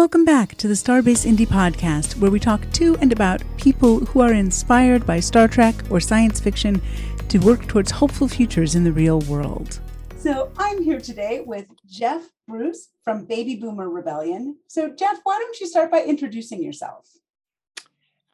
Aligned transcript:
Welcome 0.00 0.24
back 0.24 0.54
to 0.54 0.66
the 0.66 0.72
Starbase 0.72 1.26
Indy 1.26 1.44
Podcast, 1.44 2.16
where 2.16 2.30
we 2.30 2.40
talk 2.40 2.62
to 2.72 2.96
and 3.02 3.12
about 3.12 3.42
people 3.58 4.00
who 4.00 4.20
are 4.20 4.32
inspired 4.32 5.06
by 5.06 5.20
Star 5.20 5.46
Trek 5.46 5.74
or 5.90 6.00
science 6.00 6.40
fiction 6.40 6.80
to 7.28 7.36
work 7.36 7.66
towards 7.68 7.90
hopeful 7.90 8.26
futures 8.26 8.74
in 8.74 8.82
the 8.82 8.92
real 8.92 9.20
world. 9.20 9.78
So 10.16 10.52
I'm 10.56 10.82
here 10.82 11.00
today 11.00 11.42
with 11.44 11.66
Jeff 11.86 12.22
Bruce 12.48 12.88
from 13.04 13.26
Baby 13.26 13.56
Boomer 13.56 13.90
Rebellion. 13.90 14.56
So, 14.68 14.88
Jeff, 14.88 15.20
why 15.24 15.38
don't 15.38 15.60
you 15.60 15.66
start 15.66 15.90
by 15.90 16.02
introducing 16.02 16.62
yourself? 16.62 17.06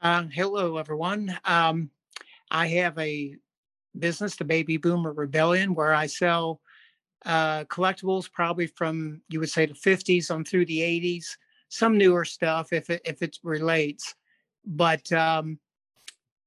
Uh, 0.00 0.26
hello, 0.32 0.76
everyone. 0.76 1.36
Um, 1.44 1.90
I 2.48 2.68
have 2.68 2.96
a 2.96 3.34
business, 3.98 4.36
the 4.36 4.44
Baby 4.44 4.76
Boomer 4.76 5.12
Rebellion, 5.12 5.74
where 5.74 5.92
I 5.92 6.06
sell 6.06 6.60
uh, 7.24 7.64
collectibles 7.64 8.30
probably 8.30 8.68
from 8.68 9.20
you 9.28 9.40
would 9.40 9.50
say 9.50 9.66
the 9.66 9.74
50s 9.74 10.30
on 10.30 10.44
through 10.44 10.66
the 10.66 10.78
80s, 10.78 11.26
some 11.68 11.98
newer 11.98 12.24
stuff 12.24 12.72
if 12.72 12.90
it 12.90 13.02
if 13.04 13.22
it 13.22 13.38
relates. 13.42 14.14
But 14.64 15.10
um, 15.12 15.58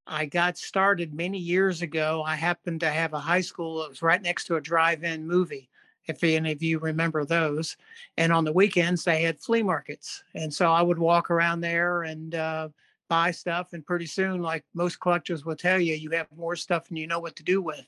I 0.05 0.25
got 0.25 0.57
started 0.57 1.13
many 1.13 1.37
years 1.37 1.81
ago. 1.81 2.23
I 2.25 2.35
happened 2.35 2.79
to 2.81 2.89
have 2.89 3.13
a 3.13 3.19
high 3.19 3.41
school 3.41 3.81
that 3.81 3.89
was 3.89 4.01
right 4.01 4.21
next 4.21 4.45
to 4.45 4.55
a 4.55 4.61
drive-in 4.61 5.27
movie, 5.27 5.69
if 6.07 6.23
any 6.23 6.51
of 6.51 6.63
you 6.63 6.79
remember 6.79 7.25
those. 7.25 7.77
And 8.17 8.33
on 8.33 8.43
the 8.43 8.51
weekends 8.51 9.03
they 9.03 9.21
had 9.21 9.39
flea 9.39 9.63
markets, 9.63 10.23
and 10.33 10.53
so 10.53 10.71
I 10.71 10.81
would 10.81 10.99
walk 10.99 11.29
around 11.29 11.61
there 11.61 12.03
and 12.03 12.35
uh, 12.35 12.69
buy 13.07 13.31
stuff. 13.31 13.73
And 13.73 13.85
pretty 13.85 14.05
soon, 14.05 14.41
like 14.41 14.63
most 14.73 14.99
collectors 14.99 15.45
will 15.45 15.55
tell 15.55 15.79
you, 15.79 15.95
you 15.95 16.11
have 16.11 16.27
more 16.35 16.55
stuff 16.55 16.87
than 16.87 16.97
you 16.97 17.07
know 17.07 17.19
what 17.19 17.35
to 17.37 17.43
do 17.43 17.61
with. 17.61 17.85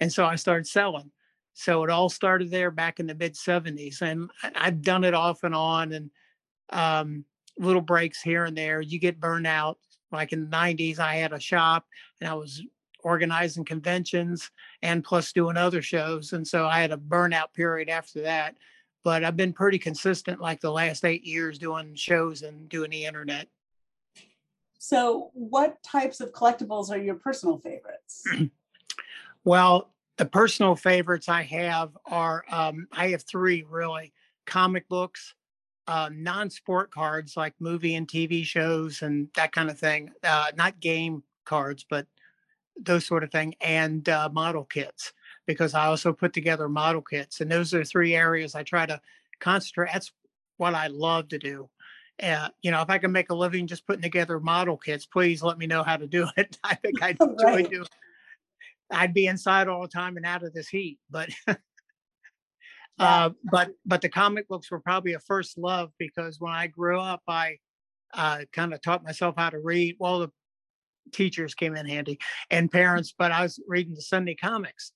And 0.00 0.12
so 0.12 0.24
I 0.24 0.36
started 0.36 0.66
selling. 0.66 1.10
So 1.54 1.84
it 1.84 1.90
all 1.90 2.08
started 2.08 2.50
there 2.50 2.72
back 2.72 2.98
in 2.98 3.06
the 3.06 3.14
mid 3.14 3.34
70s. 3.34 4.02
And 4.02 4.30
I've 4.56 4.82
done 4.82 5.04
it 5.04 5.14
off 5.14 5.44
and 5.44 5.54
on 5.54 5.92
and 5.92 6.10
um, 6.70 7.24
little 7.58 7.82
breaks 7.82 8.20
here 8.20 8.44
and 8.44 8.56
there. 8.56 8.80
You 8.80 8.98
get 8.98 9.20
burnout. 9.20 9.76
Like 10.12 10.32
in 10.32 10.48
the 10.48 10.56
90s, 10.56 10.98
I 10.98 11.16
had 11.16 11.32
a 11.32 11.40
shop 11.40 11.86
and 12.20 12.30
I 12.30 12.34
was 12.34 12.62
organizing 13.02 13.64
conventions 13.64 14.50
and 14.82 15.04
plus 15.04 15.32
doing 15.32 15.56
other 15.56 15.82
shows. 15.82 16.32
And 16.32 16.46
so 16.46 16.66
I 16.66 16.80
had 16.80 16.92
a 16.92 16.96
burnout 16.96 17.52
period 17.52 17.88
after 17.88 18.22
that. 18.22 18.56
But 19.02 19.22
I've 19.22 19.36
been 19.36 19.52
pretty 19.52 19.78
consistent 19.78 20.40
like 20.40 20.60
the 20.60 20.72
last 20.72 21.04
eight 21.04 21.24
years 21.24 21.58
doing 21.58 21.94
shows 21.94 22.42
and 22.42 22.68
doing 22.70 22.90
the 22.90 23.04
internet. 23.04 23.48
So, 24.78 25.30
what 25.34 25.82
types 25.82 26.20
of 26.20 26.32
collectibles 26.32 26.90
are 26.90 26.98
your 26.98 27.14
personal 27.14 27.58
favorites? 27.58 28.22
well, 29.44 29.94
the 30.16 30.24
personal 30.24 30.76
favorites 30.76 31.28
I 31.28 31.42
have 31.42 31.96
are 32.06 32.44
um, 32.50 32.86
I 32.92 33.08
have 33.08 33.22
three 33.22 33.64
really 33.68 34.12
comic 34.46 34.88
books, 34.88 35.34
uh, 35.86 36.10
non 36.12 36.50
sport 36.50 36.90
cards 36.90 37.36
like 37.36 37.54
movie 37.58 37.94
and 37.94 38.08
TV 38.08 38.44
shows 38.44 39.02
and 39.02 39.28
that 39.36 39.52
kind 39.52 39.70
of 39.70 39.78
thing, 39.78 40.10
uh, 40.22 40.46
not 40.56 40.80
game 40.80 41.22
cards, 41.44 41.84
but 41.88 42.06
those 42.80 43.06
sort 43.06 43.22
of 43.22 43.30
thing, 43.30 43.54
and 43.60 44.08
uh, 44.08 44.28
model 44.32 44.64
kits 44.64 45.12
because 45.46 45.74
I 45.74 45.86
also 45.86 46.12
put 46.12 46.32
together 46.32 46.68
model 46.68 47.02
kits. 47.02 47.40
And 47.40 47.50
those 47.50 47.74
are 47.74 47.84
three 47.84 48.14
areas 48.14 48.54
I 48.54 48.62
try 48.62 48.86
to 48.86 49.00
concentrate. 49.40 49.90
That's 49.92 50.12
what 50.56 50.74
I 50.74 50.88
love 50.88 51.28
to 51.28 51.38
do. 51.38 51.68
Uh, 52.22 52.48
you 52.62 52.70
know, 52.70 52.80
if 52.80 52.90
I 52.90 52.98
can 52.98 53.12
make 53.12 53.30
a 53.30 53.34
living 53.34 53.66
just 53.66 53.86
putting 53.86 54.02
together 54.02 54.38
model 54.40 54.76
kits, 54.76 55.06
please 55.06 55.42
let 55.42 55.58
me 55.58 55.66
know 55.66 55.82
how 55.82 55.96
to 55.96 56.06
do 56.06 56.28
it. 56.36 56.58
I 56.64 56.74
think 56.76 57.02
I 57.02 57.10
enjoy 57.20 57.44
right. 57.44 57.70
doing 57.70 57.86
I'd 58.90 59.14
be 59.14 59.26
inside 59.26 59.68
all 59.68 59.82
the 59.82 59.88
time 59.88 60.16
and 60.16 60.26
out 60.26 60.42
of 60.42 60.52
this 60.52 60.68
heat. 60.68 60.98
But 61.10 61.30
yeah. 62.98 63.26
uh, 63.26 63.30
but 63.44 63.70
but 63.84 64.00
the 64.00 64.08
comic 64.08 64.48
books 64.48 64.70
were 64.70 64.80
probably 64.80 65.14
a 65.14 65.20
first 65.20 65.58
love 65.58 65.90
because 65.98 66.40
when 66.40 66.52
I 66.52 66.66
grew 66.66 67.00
up, 67.00 67.22
I 67.28 67.58
uh, 68.12 68.40
kind 68.52 68.72
of 68.72 68.80
taught 68.80 69.04
myself 69.04 69.34
how 69.36 69.50
to 69.50 69.58
read. 69.58 69.96
Well, 69.98 70.20
the 70.20 70.30
teachers 71.12 71.54
came 71.54 71.76
in 71.76 71.86
handy 71.86 72.18
and 72.50 72.70
parents, 72.70 73.14
but 73.16 73.32
I 73.32 73.42
was 73.42 73.60
reading 73.66 73.94
the 73.94 74.02
Sunday 74.02 74.34
comics, 74.34 74.92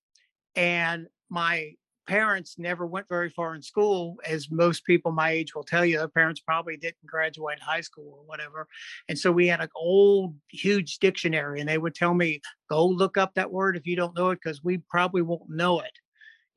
and 0.54 1.06
my 1.28 1.72
parents 2.08 2.56
never 2.58 2.86
went 2.86 3.06
very 3.06 3.28
far 3.28 3.54
in 3.54 3.62
school, 3.62 4.16
as 4.26 4.50
most 4.50 4.84
people 4.86 5.12
my 5.12 5.30
age 5.30 5.54
will 5.54 5.62
tell 5.62 5.84
you. 5.84 5.98
Their 5.98 6.08
parents 6.08 6.40
probably 6.40 6.76
didn't 6.76 7.04
graduate 7.06 7.60
high 7.60 7.82
school 7.82 8.14
or 8.16 8.24
whatever. 8.24 8.66
And 9.08 9.18
so 9.18 9.30
we 9.30 9.46
had 9.46 9.60
an 9.60 9.68
old, 9.76 10.34
huge 10.50 10.98
dictionary, 10.98 11.60
and 11.60 11.68
they 11.68 11.76
would 11.76 11.94
tell 11.94 12.14
me, 12.14 12.40
go 12.70 12.86
look 12.86 13.18
up 13.18 13.34
that 13.34 13.52
word 13.52 13.76
if 13.76 13.86
you 13.86 13.94
don't 13.94 14.16
know 14.16 14.30
it, 14.30 14.40
because 14.42 14.64
we 14.64 14.78
probably 14.88 15.22
won't 15.22 15.50
know 15.50 15.80
it. 15.80 15.92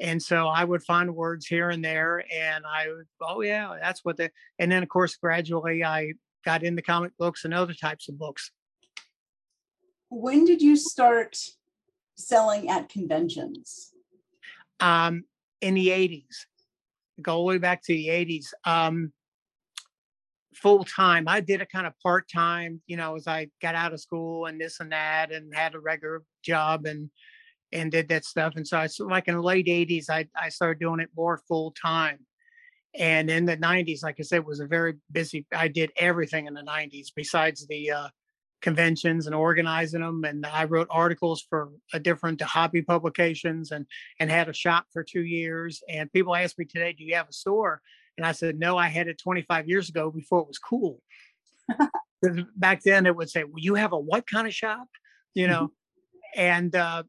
And 0.01 0.21
so 0.21 0.47
I 0.47 0.63
would 0.63 0.83
find 0.83 1.15
words 1.15 1.45
here 1.45 1.69
and 1.69 1.85
there, 1.85 2.25
and 2.33 2.65
I 2.65 2.87
would, 2.89 3.05
oh, 3.21 3.41
yeah, 3.41 3.77
that's 3.79 4.03
what 4.03 4.17
the, 4.17 4.31
and 4.57 4.71
then 4.71 4.81
of 4.81 4.89
course, 4.89 5.15
gradually 5.15 5.83
I 5.83 6.13
got 6.43 6.63
into 6.63 6.81
comic 6.81 7.11
books 7.19 7.45
and 7.45 7.53
other 7.53 7.75
types 7.75 8.09
of 8.09 8.17
books. 8.17 8.51
When 10.09 10.43
did 10.43 10.59
you 10.59 10.75
start 10.75 11.37
selling 12.15 12.67
at 12.69 12.89
conventions? 12.89 13.91
Um, 14.79 15.25
in 15.61 15.75
the 15.75 15.89
80s, 15.89 16.25
go 17.21 17.35
all 17.35 17.43
the 17.43 17.49
way 17.49 17.57
back 17.59 17.83
to 17.83 17.93
the 17.93 18.07
80s. 18.07 18.47
Um, 18.65 19.13
full 20.55 20.83
time. 20.83 21.27
I 21.27 21.41
did 21.41 21.61
it 21.61 21.71
kind 21.71 21.85
of 21.85 21.93
part 22.01 22.27
time, 22.27 22.81
you 22.87 22.97
know, 22.97 23.15
as 23.15 23.27
I 23.27 23.49
got 23.61 23.75
out 23.75 23.93
of 23.93 24.01
school 24.01 24.47
and 24.47 24.59
this 24.59 24.79
and 24.79 24.91
that, 24.91 25.31
and 25.31 25.53
had 25.53 25.75
a 25.75 25.79
regular 25.79 26.23
job 26.43 26.85
and 26.87 27.11
and 27.73 27.91
did 27.91 28.09
that 28.09 28.25
stuff. 28.25 28.53
And 28.55 28.67
so 28.67 28.77
I 28.77 28.87
so 28.87 29.05
like 29.05 29.27
in 29.27 29.35
the 29.35 29.41
late 29.41 29.67
80s, 29.67 30.09
I 30.09 30.27
I 30.35 30.49
started 30.49 30.79
doing 30.79 30.99
it 30.99 31.09
more 31.15 31.41
full 31.47 31.71
time. 31.71 32.19
And 32.93 33.29
in 33.29 33.45
the 33.45 33.55
90s, 33.55 34.03
like 34.03 34.17
I 34.19 34.23
said, 34.23 34.45
was 34.45 34.59
a 34.59 34.67
very 34.67 34.95
busy. 35.11 35.45
I 35.55 35.69
did 35.69 35.91
everything 35.95 36.47
in 36.47 36.53
the 36.53 36.61
90s 36.61 37.07
besides 37.15 37.65
the 37.67 37.91
uh, 37.91 38.07
conventions 38.61 39.27
and 39.27 39.35
organizing 39.35 40.01
them. 40.01 40.23
And 40.25 40.45
I 40.45 40.65
wrote 40.65 40.87
articles 40.89 41.45
for 41.49 41.69
a 41.93 41.99
different 41.99 42.41
hobby 42.41 42.81
publications 42.81 43.71
and 43.71 43.85
and 44.19 44.29
had 44.29 44.49
a 44.49 44.53
shop 44.53 44.85
for 44.91 45.03
two 45.03 45.23
years. 45.23 45.81
And 45.89 46.11
people 46.11 46.35
ask 46.35 46.57
me 46.57 46.65
today, 46.65 46.93
"Do 46.93 47.03
you 47.03 47.15
have 47.15 47.29
a 47.29 47.33
store?" 47.33 47.81
And 48.17 48.25
I 48.25 48.33
said, 48.33 48.59
"No, 48.59 48.77
I 48.77 48.87
had 48.87 49.07
it 49.07 49.19
25 49.19 49.67
years 49.67 49.89
ago 49.89 50.11
before 50.11 50.41
it 50.41 50.47
was 50.47 50.59
cool." 50.59 51.01
back 52.55 52.83
then, 52.83 53.05
it 53.05 53.15
would 53.15 53.29
say, 53.29 53.43
"Well, 53.43 53.55
you 53.57 53.75
have 53.75 53.93
a 53.93 53.99
what 53.99 54.27
kind 54.27 54.47
of 54.47 54.53
shop?" 54.53 54.87
You 55.33 55.45
mm-hmm. 55.45 55.51
know. 55.53 55.63
Mm-hmm. 55.63 55.75
And 56.33 56.75
uh, 56.75 57.03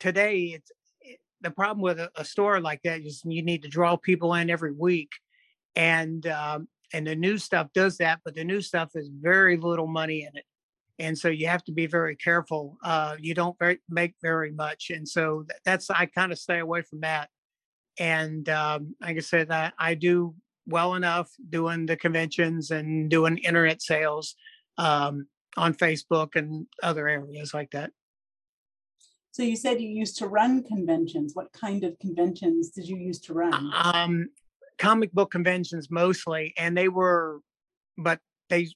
today, 0.00 0.54
it's 0.54 0.70
it, 1.00 1.18
the 1.40 1.50
problem 1.50 1.82
with 1.82 2.00
a, 2.00 2.10
a, 2.16 2.24
store 2.24 2.60
like 2.60 2.80
that 2.84 3.00
is 3.00 3.22
you 3.24 3.42
need 3.42 3.62
to 3.62 3.68
draw 3.68 3.96
people 3.96 4.34
in 4.34 4.50
every 4.50 4.72
week, 4.72 5.10
and 5.76 6.26
um, 6.26 6.68
and 6.92 7.06
the 7.06 7.16
new 7.16 7.38
stuff 7.38 7.68
does 7.74 7.98
that, 7.98 8.20
but 8.24 8.34
the 8.34 8.44
new 8.44 8.60
stuff 8.60 8.90
is 8.94 9.10
very 9.12 9.56
little 9.56 9.86
money 9.86 10.22
in 10.22 10.36
it 10.36 10.44
and 10.98 11.16
so 11.16 11.28
you 11.28 11.46
have 11.46 11.64
to 11.64 11.72
be 11.72 11.86
very 11.86 12.16
careful. 12.16 12.76
Uh, 12.82 13.16
you 13.20 13.34
don't 13.34 13.58
very, 13.58 13.78
make 13.88 14.14
very 14.20 14.50
much, 14.50 14.90
and 14.90 15.08
so 15.08 15.44
that's 15.64 15.90
I 15.90 16.06
kind 16.06 16.32
of 16.32 16.38
stay 16.38 16.58
away 16.58 16.82
from 16.82 17.00
that. 17.00 17.28
And 17.98 18.48
um, 18.48 18.94
like 19.00 19.16
I 19.16 19.20
said, 19.20 19.48
that 19.48 19.74
I 19.78 19.94
do 19.94 20.34
well 20.66 20.94
enough 20.94 21.30
doing 21.48 21.86
the 21.86 21.96
conventions 21.96 22.70
and 22.70 23.08
doing 23.08 23.38
internet 23.38 23.80
sales 23.80 24.34
um, 24.76 25.26
on 25.56 25.74
Facebook 25.74 26.36
and 26.36 26.66
other 26.82 27.08
areas 27.08 27.54
like 27.54 27.70
that. 27.70 27.90
So 29.38 29.44
you 29.44 29.54
said 29.54 29.80
you 29.80 29.88
used 29.88 30.18
to 30.18 30.26
run 30.26 30.64
conventions. 30.64 31.36
What 31.36 31.52
kind 31.52 31.84
of 31.84 31.96
conventions 32.00 32.70
did 32.70 32.88
you 32.88 32.96
use 32.96 33.20
to 33.20 33.34
run? 33.34 33.70
Um, 33.72 34.30
comic 34.78 35.12
book 35.12 35.30
conventions 35.30 35.92
mostly, 35.92 36.54
and 36.58 36.76
they 36.76 36.88
were, 36.88 37.38
but 37.96 38.18
they 38.50 38.66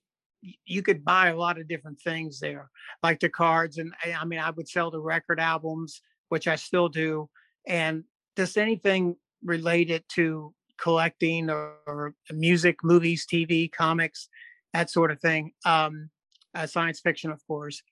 you 0.65 0.83
could 0.83 1.05
buy 1.05 1.31
a 1.31 1.37
lot 1.37 1.59
of 1.59 1.67
different 1.67 2.01
things 2.01 2.39
there, 2.39 2.71
like 3.03 3.19
the 3.19 3.29
cards. 3.29 3.79
And 3.79 3.93
eh, 4.05 4.15
I 4.17 4.25
mean, 4.25 4.39
I 4.39 4.51
would 4.51 4.69
sell 4.69 4.93
the 4.93 5.01
record 5.01 5.41
albums, 5.41 6.01
which 6.29 6.47
I 6.47 6.55
still 6.55 6.89
do, 6.89 7.29
and 7.67 8.05
just 8.37 8.57
anything 8.57 9.17
related 9.43 10.05
to 10.11 10.55
collecting 10.79 11.51
or, 11.51 11.75
or 11.89 12.15
music, 12.31 12.77
movies, 12.85 13.27
TV, 13.27 13.69
comics, 13.69 14.29
that 14.75 14.91
sort 14.91 15.11
of 15.11 15.21
thing. 15.21 15.55
Um, 15.67 16.11
uh, 16.55 16.67
science 16.69 17.01
fiction, 17.01 17.33
of 17.33 17.45
course. 17.49 17.83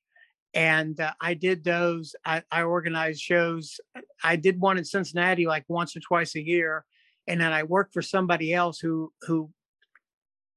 And 0.52 0.98
uh, 0.98 1.12
I 1.20 1.34
did 1.34 1.62
those. 1.62 2.14
I, 2.24 2.42
I 2.50 2.62
organized 2.62 3.20
shows. 3.20 3.78
I 4.24 4.36
did 4.36 4.60
one 4.60 4.78
in 4.78 4.84
Cincinnati 4.84 5.46
like 5.46 5.64
once 5.68 5.96
or 5.96 6.00
twice 6.00 6.34
a 6.34 6.44
year, 6.44 6.84
and 7.28 7.40
then 7.40 7.52
I 7.52 7.62
worked 7.62 7.94
for 7.94 8.02
somebody 8.02 8.52
else 8.52 8.80
who 8.80 9.12
who 9.22 9.50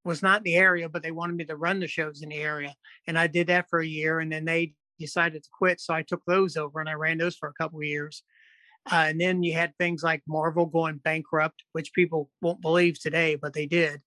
was 0.06 0.22
not 0.22 0.40
in 0.40 0.44
the 0.44 0.56
area, 0.56 0.90
but 0.90 1.02
they 1.04 1.12
wanted 1.12 1.36
me 1.36 1.46
to 1.46 1.56
run 1.56 1.80
the 1.80 1.88
shows 1.88 2.22
in 2.22 2.30
the 2.30 2.38
area. 2.38 2.74
And 3.08 3.18
I 3.18 3.28
did 3.28 3.48
that 3.48 3.70
for 3.70 3.80
a 3.80 3.86
year 3.86 4.20
and 4.20 4.32
then 4.32 4.46
they 4.46 4.74
decided 5.00 5.44
to 5.44 5.50
quit. 5.58 5.80
So 5.80 5.94
I 5.94 6.02
took 6.02 6.22
those 6.26 6.58
over 6.58 6.80
and 6.80 6.90
I 6.90 6.94
ran 6.94 7.18
those 7.18 7.36
for 7.36 7.50
a 7.50 7.54
couple 7.54 7.80
of 7.80 7.86
years. 7.86 8.24
Uh, 8.92 9.06
and 9.08 9.22
then 9.22 9.44
you 9.44 9.54
had 9.54 9.74
things 9.78 10.04
like 10.04 10.22
Marvel 10.28 10.66
going 10.66 10.98
bankrupt, 10.98 11.64
which 11.72 11.94
people 11.94 12.30
won't 12.42 12.62
believe 12.62 13.00
today, 13.00 13.36
but 13.36 13.54
they 13.54 13.66
did. 13.66 14.02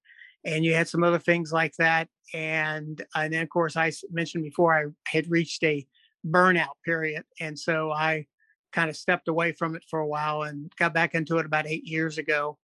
And 0.46 0.64
you 0.64 0.75
had 0.75 0.88
some 0.88 1.02
other 1.02 1.19
things 1.19 1.52
like 1.52 1.75
that. 1.78 2.08
And, 2.32 3.04
and 3.14 3.32
then, 3.32 3.43
of 3.43 3.48
course, 3.48 3.76
I 3.76 3.93
mentioned 4.10 4.44
before 4.44 4.75
I 4.75 4.84
had 5.10 5.31
reached 5.31 5.62
a 5.64 5.87
burnout 6.25 6.75
period. 6.84 7.25
And 7.40 7.58
so 7.58 7.90
I 7.90 8.26
kind 8.72 8.88
of 8.88 8.96
stepped 8.96 9.28
away 9.28 9.52
from 9.52 9.75
it 9.75 9.82
for 9.90 9.98
a 9.98 10.06
while 10.06 10.43
and 10.43 10.72
got 10.78 10.94
back 10.94 11.14
into 11.14 11.38
it 11.38 11.46
about 11.46 11.66
eight 11.66 11.84
years 11.84 12.19
ago. 12.19 12.58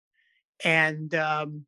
And 0.63 1.13
um, 1.15 1.65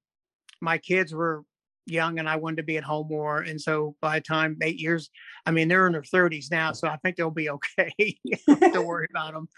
my 0.62 0.77
kids 0.77 1.13
were 1.13 1.44
young 1.86 2.19
and 2.19 2.30
I 2.30 2.38
wanted 2.38 2.57
to 2.57 2.63
be 2.63 2.77
at 2.77 2.83
home 2.83 3.07
more. 3.09 3.39
And 3.39 3.59
so 3.59 3.95
by 4.01 4.19
the 4.19 4.24
time 4.24 4.57
eight 4.62 4.80
years, 4.80 5.09
I 5.45 5.51
mean, 5.51 5.68
they're 5.68 5.88
in 5.88 5.94
their 5.94 6.01
30s 6.01 6.51
now, 6.51 6.71
so 6.71 6.88
I 6.88 6.98
think 6.98 7.16
they'll 7.16 7.31
be 7.31 7.50
okay. 7.50 8.18
Don't 8.48 8.86
worry 8.86 9.07
about 9.09 9.33
them. 9.33 9.50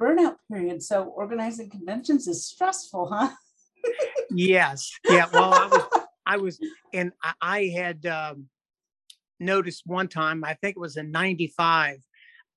Burnout 0.00 0.36
period. 0.50 0.82
So 0.82 1.04
organizing 1.04 1.70
conventions 1.70 2.26
is 2.26 2.46
stressful, 2.46 3.10
huh? 3.12 3.30
Yes. 4.30 4.90
Yeah. 5.08 5.26
Well, 5.32 5.54
I 5.54 5.66
was, 5.66 5.82
I 6.26 6.36
was, 6.36 6.60
and 6.92 7.12
I, 7.22 7.32
I 7.40 7.64
had 7.66 8.06
um, 8.06 8.48
noticed 9.40 9.82
one 9.86 10.08
time, 10.08 10.44
I 10.44 10.54
think 10.54 10.76
it 10.76 10.80
was 10.80 10.96
in 10.96 11.10
95, 11.10 11.98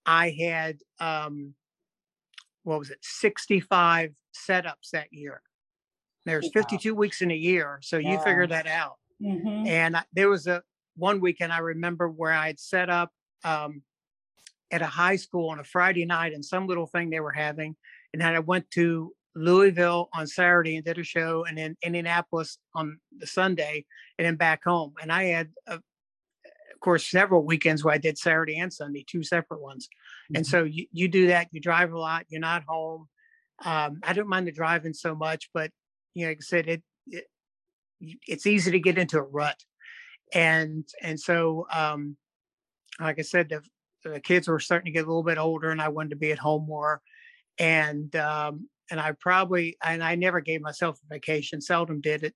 I 0.06 0.30
had, 0.30 0.78
um, 1.00 1.54
what 2.64 2.80
was 2.80 2.90
it, 2.90 3.00
65 3.02 4.14
setups 4.36 4.92
that 4.94 5.08
year. 5.12 5.42
There's 6.26 6.50
52 6.54 6.94
weeks 6.94 7.22
in 7.22 7.32
a 7.32 7.36
year, 7.36 7.80
so 7.82 7.98
you 7.98 8.20
figure 8.20 8.48
that 8.48 8.68
out. 8.68 8.96
Mhm. 9.22 9.66
And 9.66 9.96
I, 9.96 10.04
there 10.12 10.30
was 10.30 10.46
a 10.46 10.62
one 10.98 11.22
weekend 11.22 11.54
I 11.54 11.60
remember 11.60 12.10
where 12.10 12.34
I 12.34 12.48
had 12.48 12.60
set 12.60 12.90
up 12.90 13.12
um, 13.46 13.82
at 14.72 14.82
a 14.82 14.88
high 14.88 15.16
school 15.16 15.50
on 15.50 15.60
a 15.60 15.64
Friday 15.64 16.06
night 16.06 16.34
and 16.34 16.44
some 16.44 16.68
little 16.68 16.86
thing 16.86 17.10
they 17.10 17.22
were 17.22 17.32
having, 17.32 17.78
and 18.12 18.22
then 18.22 18.36
I 18.36 18.40
went 18.40 18.70
to 18.72 19.14
Louisville 19.38 20.10
on 20.14 20.28
Saturday 20.28 20.76
and 20.76 20.86
did 20.86 20.98
a 20.98 21.04
show, 21.04 21.46
and 21.46 21.58
then 21.58 21.78
Indianapolis 21.84 22.58
on 22.74 23.00
the 23.18 23.28
Sunday, 23.28 23.86
and 24.18 24.26
then 24.26 24.36
back 24.36 24.64
home. 24.64 24.94
And 25.02 25.12
I 25.12 25.26
had, 25.26 25.50
uh, 25.68 25.76
of 25.76 26.80
course, 26.82 27.10
several 27.10 27.46
weekends 27.46 27.84
where 27.84 27.94
I 27.94 27.98
did 27.98 28.18
Saturday 28.18 28.58
and 28.58 28.74
Sunday, 28.74 29.06
two 29.08 29.24
separate 29.24 29.62
ones. 29.62 29.90
And 30.34 30.46
Mhm. 30.46 30.50
so 30.50 30.64
you, 30.64 30.88
you 30.92 31.08
do 31.08 31.28
that. 31.28 31.48
You 31.52 31.62
drive 31.62 31.92
a 31.92 32.00
lot. 32.00 32.26
You're 32.30 32.42
not 32.42 32.64
home. 32.68 33.08
Um, 33.64 34.00
I 34.04 34.14
don't 34.14 34.30
mind 34.30 34.48
the 34.48 34.52
driving 34.52 34.94
so 34.94 35.16
much, 35.16 35.50
but 35.54 35.72
you 36.14 36.26
know, 36.26 36.32
like 36.32 36.40
I 36.40 36.42
said, 36.42 36.68
it, 36.68 36.84
it 37.08 37.26
it's 38.28 38.46
easy 38.46 38.72
to 38.72 38.80
get 38.80 38.98
into 38.98 39.18
a 39.18 39.24
rut. 39.24 39.64
And 40.34 40.88
and 41.02 41.20
so, 41.20 41.68
um, 41.72 42.18
like 43.00 43.20
I 43.20 43.24
said, 43.24 43.50
the, 43.50 43.62
the 44.04 44.20
kids 44.20 44.48
were 44.48 44.60
starting 44.60 44.86
to 44.86 44.92
get 44.92 45.06
a 45.06 45.08
little 45.08 45.24
bit 45.24 45.38
older, 45.38 45.70
and 45.72 45.82
I 45.82 45.90
wanted 45.90 46.12
to 46.12 46.16
be 46.16 46.32
at 46.32 46.40
home 46.40 46.66
more. 46.68 47.02
And 47.60 48.16
um, 48.16 48.70
and 48.92 49.00
I 49.00 49.14
probably 49.20 49.78
and 49.84 50.04
I 50.04 50.16
never 50.16 50.42
gave 50.42 50.62
myself 50.62 51.00
a 51.04 51.14
vacation. 51.14 51.62
Seldom 51.62 52.02
did 52.02 52.24
it. 52.24 52.36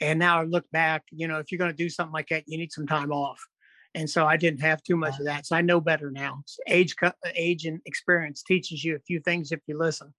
And 0.00 0.18
now 0.18 0.40
I 0.40 0.44
look 0.44 0.70
back, 0.72 1.04
you 1.10 1.26
know, 1.26 1.38
if 1.38 1.50
you're 1.50 1.58
going 1.58 1.70
to 1.70 1.76
do 1.76 1.88
something 1.88 2.12
like 2.12 2.28
that, 2.28 2.44
you 2.46 2.58
need 2.58 2.72
some 2.72 2.86
time 2.86 3.12
off. 3.12 3.40
And 3.94 4.08
so 4.08 4.26
I 4.26 4.36
didn't 4.36 4.60
have 4.60 4.82
too 4.82 4.96
much 4.96 5.18
of 5.18 5.24
that. 5.24 5.46
So 5.46 5.56
I 5.56 5.62
know 5.62 5.80
better 5.80 6.10
now. 6.10 6.42
Age, 6.66 6.94
age, 7.34 7.64
and 7.64 7.80
experience 7.86 8.42
teaches 8.42 8.84
you 8.84 8.94
a 8.94 9.00
few 9.00 9.20
things 9.20 9.52
if 9.52 9.60
you 9.66 9.78
listen. 9.78 10.12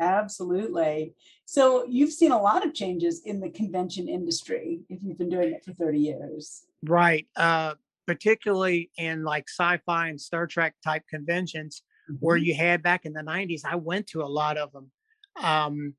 Absolutely. 0.00 1.14
So 1.44 1.86
you've 1.88 2.12
seen 2.12 2.32
a 2.32 2.42
lot 2.42 2.66
of 2.66 2.74
changes 2.74 3.22
in 3.24 3.40
the 3.40 3.50
convention 3.50 4.08
industry 4.08 4.80
if 4.88 5.00
you've 5.02 5.18
been 5.18 5.28
doing 5.28 5.52
it 5.52 5.64
for 5.64 5.72
30 5.72 5.98
years. 5.98 6.62
Right. 6.82 7.28
Uh, 7.36 7.74
particularly 8.04 8.90
in 8.98 9.22
like 9.22 9.48
sci-fi 9.48 10.08
and 10.08 10.20
Star 10.20 10.48
Trek 10.48 10.74
type 10.84 11.04
conventions 11.08 11.82
where 12.20 12.38
Mhm. 12.38 12.44
you 12.44 12.54
had 12.54 12.82
back 12.82 13.04
in 13.06 13.12
the 13.12 13.22
90s. 13.22 13.64
I 13.64 13.76
went 13.76 14.06
to 14.08 14.22
a 14.22 14.26
lot 14.26 14.56
of 14.56 14.72
them. 14.72 14.90
Um, 15.36 15.96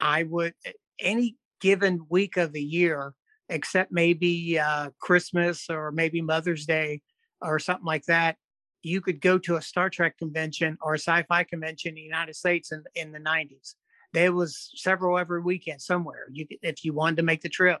I 0.00 0.24
would 0.24 0.54
any 0.98 1.36
given 1.60 2.06
week 2.08 2.36
of 2.36 2.52
the 2.52 2.62
year, 2.62 3.14
except 3.48 3.92
maybe 3.92 4.58
uh, 4.58 4.90
Christmas 4.98 5.70
or 5.70 5.92
maybe 5.92 6.20
Mother's 6.20 6.66
Day 6.66 7.02
or 7.40 7.58
something 7.58 7.84
like 7.86 8.04
that, 8.06 8.36
you 8.82 9.00
could 9.00 9.20
go 9.20 9.38
to 9.38 9.56
a 9.56 9.62
Star 9.62 9.88
Trek 9.88 10.16
convention 10.18 10.76
or 10.80 10.94
a 10.94 10.98
sci-fi 10.98 11.44
convention 11.44 11.90
in 11.90 11.94
the 11.96 12.00
United 12.02 12.34
States 12.34 12.72
in, 12.72 12.82
in 12.94 13.12
the 13.12 13.20
90s. 13.20 13.74
There 14.12 14.32
was 14.32 14.72
several 14.74 15.18
every 15.18 15.40
weekend 15.40 15.80
somewhere. 15.80 16.26
You 16.32 16.46
could, 16.46 16.58
if 16.62 16.84
you 16.84 16.92
wanted 16.92 17.16
to 17.16 17.22
make 17.22 17.42
the 17.42 17.48
trip. 17.48 17.80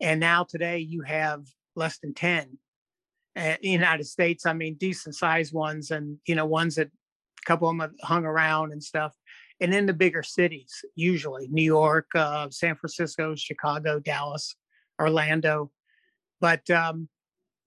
And 0.00 0.20
now 0.20 0.44
today 0.44 0.78
you 0.78 1.02
have 1.02 1.44
less 1.74 1.98
than 1.98 2.14
10 2.14 2.58
uh, 3.38 3.56
the 3.62 3.68
United 3.68 4.04
States. 4.04 4.46
I 4.46 4.52
mean, 4.52 4.74
decent 4.74 5.14
sized 5.14 5.54
ones 5.54 5.90
and, 5.90 6.18
you 6.26 6.34
know, 6.34 6.46
ones 6.46 6.74
that 6.74 6.88
a 6.88 7.46
couple 7.46 7.68
of 7.68 7.78
them 7.78 7.94
hung 8.02 8.24
around 8.24 8.72
and 8.72 8.82
stuff. 8.82 9.14
And 9.60 9.74
in 9.74 9.86
the 9.86 9.92
bigger 9.92 10.22
cities, 10.22 10.84
usually 10.94 11.48
New 11.48 11.62
York, 11.62 12.06
uh, 12.14 12.48
San 12.50 12.76
Francisco, 12.76 13.34
Chicago, 13.34 13.98
Dallas, 14.00 14.54
Orlando. 15.00 15.70
But 16.40 16.68
um, 16.70 17.08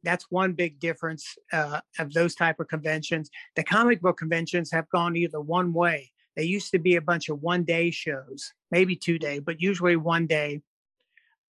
that's 0.04 0.26
one 0.30 0.54
big 0.54 0.80
difference 0.80 1.38
uh, 1.52 1.82
of 2.00 2.14
those 2.14 2.36
type 2.36 2.60
of 2.60 2.68
conventions. 2.68 3.30
The 3.56 3.64
comic 3.64 4.02
book 4.02 4.18
conventions 4.18 4.72
have 4.72 4.90
gone 4.90 5.16
either 5.16 5.42
one 5.42 5.74
way. 5.74 6.12
They 6.36 6.44
used 6.44 6.72
to 6.72 6.80
be 6.80 6.96
a 6.96 7.02
bunch 7.02 7.30
of 7.30 7.42
one 7.42 7.64
day 7.64 7.92
shows, 7.92 8.54
maybe 8.72 8.96
two 8.96 9.20
day, 9.20 9.40
but 9.40 9.62
usually 9.62 9.98
one 9.98 10.28
day. 10.28 10.62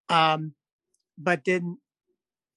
Um, 0.09 0.53
but 1.17 1.45
then, 1.45 1.77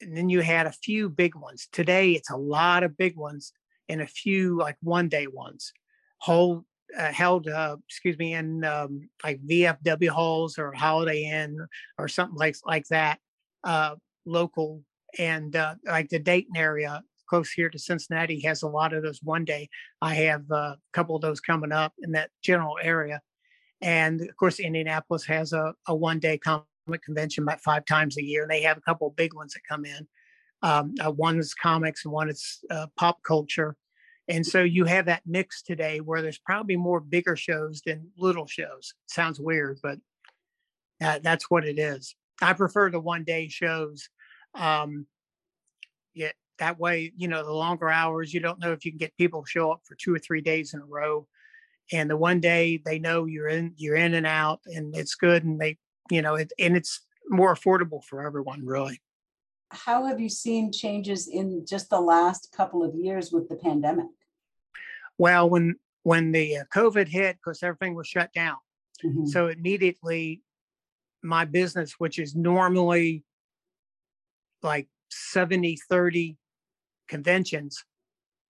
and 0.00 0.16
then 0.16 0.28
you 0.28 0.40
had 0.40 0.66
a 0.66 0.72
few 0.72 1.08
big 1.08 1.34
ones. 1.34 1.68
Today, 1.72 2.12
it's 2.12 2.30
a 2.30 2.36
lot 2.36 2.82
of 2.82 2.96
big 2.96 3.16
ones 3.16 3.52
and 3.88 4.00
a 4.00 4.06
few 4.06 4.58
like 4.58 4.76
one 4.82 5.08
day 5.08 5.26
ones. 5.26 5.72
Whole 6.18 6.64
uh, 6.96 7.12
held, 7.12 7.48
uh, 7.48 7.76
excuse 7.88 8.18
me, 8.18 8.34
in 8.34 8.64
um, 8.64 9.08
like 9.22 9.40
VFW 9.46 10.08
halls 10.08 10.58
or 10.58 10.72
Holiday 10.72 11.24
Inn 11.24 11.58
or 11.98 12.08
something 12.08 12.36
like 12.36 12.56
like 12.64 12.86
that, 12.88 13.18
uh, 13.64 13.96
local 14.26 14.82
and 15.18 15.54
uh, 15.56 15.74
like 15.86 16.08
the 16.08 16.18
Dayton 16.18 16.56
area 16.56 17.02
close 17.28 17.50
here 17.50 17.70
to 17.70 17.78
Cincinnati 17.78 18.40
has 18.40 18.62
a 18.62 18.68
lot 18.68 18.92
of 18.92 19.02
those 19.02 19.20
one 19.22 19.44
day. 19.44 19.68
I 20.02 20.14
have 20.14 20.44
uh, 20.50 20.54
a 20.54 20.78
couple 20.92 21.16
of 21.16 21.22
those 21.22 21.40
coming 21.40 21.72
up 21.72 21.92
in 22.02 22.12
that 22.12 22.30
general 22.42 22.78
area, 22.82 23.20
and 23.80 24.20
of 24.20 24.36
course 24.36 24.60
Indianapolis 24.60 25.24
has 25.26 25.52
a, 25.52 25.74
a 25.86 25.94
one 25.94 26.18
day 26.18 26.38
comic 26.38 26.64
convention 27.02 27.44
about 27.44 27.60
five 27.60 27.84
times 27.84 28.16
a 28.16 28.22
year. 28.22 28.42
And 28.42 28.50
they 28.50 28.62
have 28.62 28.78
a 28.78 28.82
couple 28.82 29.08
of 29.08 29.16
big 29.16 29.34
ones 29.34 29.54
that 29.54 29.60
come 29.68 29.84
in. 29.84 30.06
Um, 30.62 30.94
uh, 31.00 31.10
one 31.10 31.38
is 31.38 31.54
comics 31.54 32.04
and 32.04 32.12
one 32.12 32.30
is 32.30 32.60
uh, 32.70 32.86
pop 32.96 33.22
culture. 33.22 33.76
And 34.28 34.46
so 34.46 34.62
you 34.62 34.84
have 34.86 35.06
that 35.06 35.22
mix 35.26 35.62
today 35.62 36.00
where 36.00 36.22
there's 36.22 36.38
probably 36.38 36.76
more 36.76 37.00
bigger 37.00 37.36
shows 37.36 37.82
than 37.84 38.08
little 38.16 38.46
shows. 38.46 38.94
Sounds 39.06 39.38
weird, 39.38 39.78
but 39.82 39.98
uh, 41.02 41.18
that's 41.22 41.50
what 41.50 41.66
it 41.66 41.78
is. 41.78 42.16
I 42.40 42.54
prefer 42.54 42.90
the 42.90 43.00
one 43.00 43.24
day 43.24 43.48
shows. 43.48 44.08
Um, 44.54 45.06
yeah, 46.14 46.32
that 46.58 46.78
way, 46.78 47.12
you 47.16 47.28
know, 47.28 47.44
the 47.44 47.52
longer 47.52 47.90
hours, 47.90 48.32
you 48.32 48.40
don't 48.40 48.60
know 48.60 48.72
if 48.72 48.84
you 48.84 48.92
can 48.92 48.98
get 48.98 49.16
people 49.16 49.42
to 49.42 49.48
show 49.48 49.72
up 49.72 49.80
for 49.84 49.96
two 49.96 50.14
or 50.14 50.18
three 50.18 50.40
days 50.40 50.72
in 50.72 50.80
a 50.80 50.86
row. 50.86 51.26
And 51.92 52.08
the 52.08 52.16
one 52.16 52.40
day 52.40 52.80
they 52.82 52.98
know 52.98 53.26
you're 53.26 53.48
in, 53.48 53.74
you're 53.76 53.96
in 53.96 54.14
and 54.14 54.26
out, 54.26 54.60
and 54.66 54.96
it's 54.96 55.16
good, 55.16 55.44
and 55.44 55.60
they, 55.60 55.76
you 56.10 56.22
know, 56.22 56.34
it, 56.34 56.52
and 56.58 56.76
it's 56.76 57.00
more 57.28 57.54
affordable 57.54 58.02
for 58.04 58.26
everyone, 58.26 58.64
really. 58.64 59.00
How 59.70 60.04
have 60.06 60.20
you 60.20 60.28
seen 60.28 60.70
changes 60.72 61.26
in 61.26 61.64
just 61.66 61.90
the 61.90 62.00
last 62.00 62.52
couple 62.56 62.84
of 62.84 62.94
years 62.94 63.32
with 63.32 63.48
the 63.48 63.56
pandemic? 63.56 64.06
Well, 65.18 65.48
when 65.48 65.76
when 66.02 66.32
the 66.32 66.58
uh, 66.58 66.64
COVID 66.74 67.08
hit, 67.08 67.36
because 67.36 67.62
everything 67.62 67.94
was 67.94 68.06
shut 68.06 68.32
down, 68.32 68.58
Mhm. 69.02 69.26
so 69.26 69.48
immediately 69.48 70.42
my 71.22 71.44
business, 71.46 71.94
which 71.98 72.18
is 72.18 72.34
normally 72.34 73.24
like 74.62 74.88
70 75.10 75.76
30 75.88 76.36
conventions, 77.08 77.84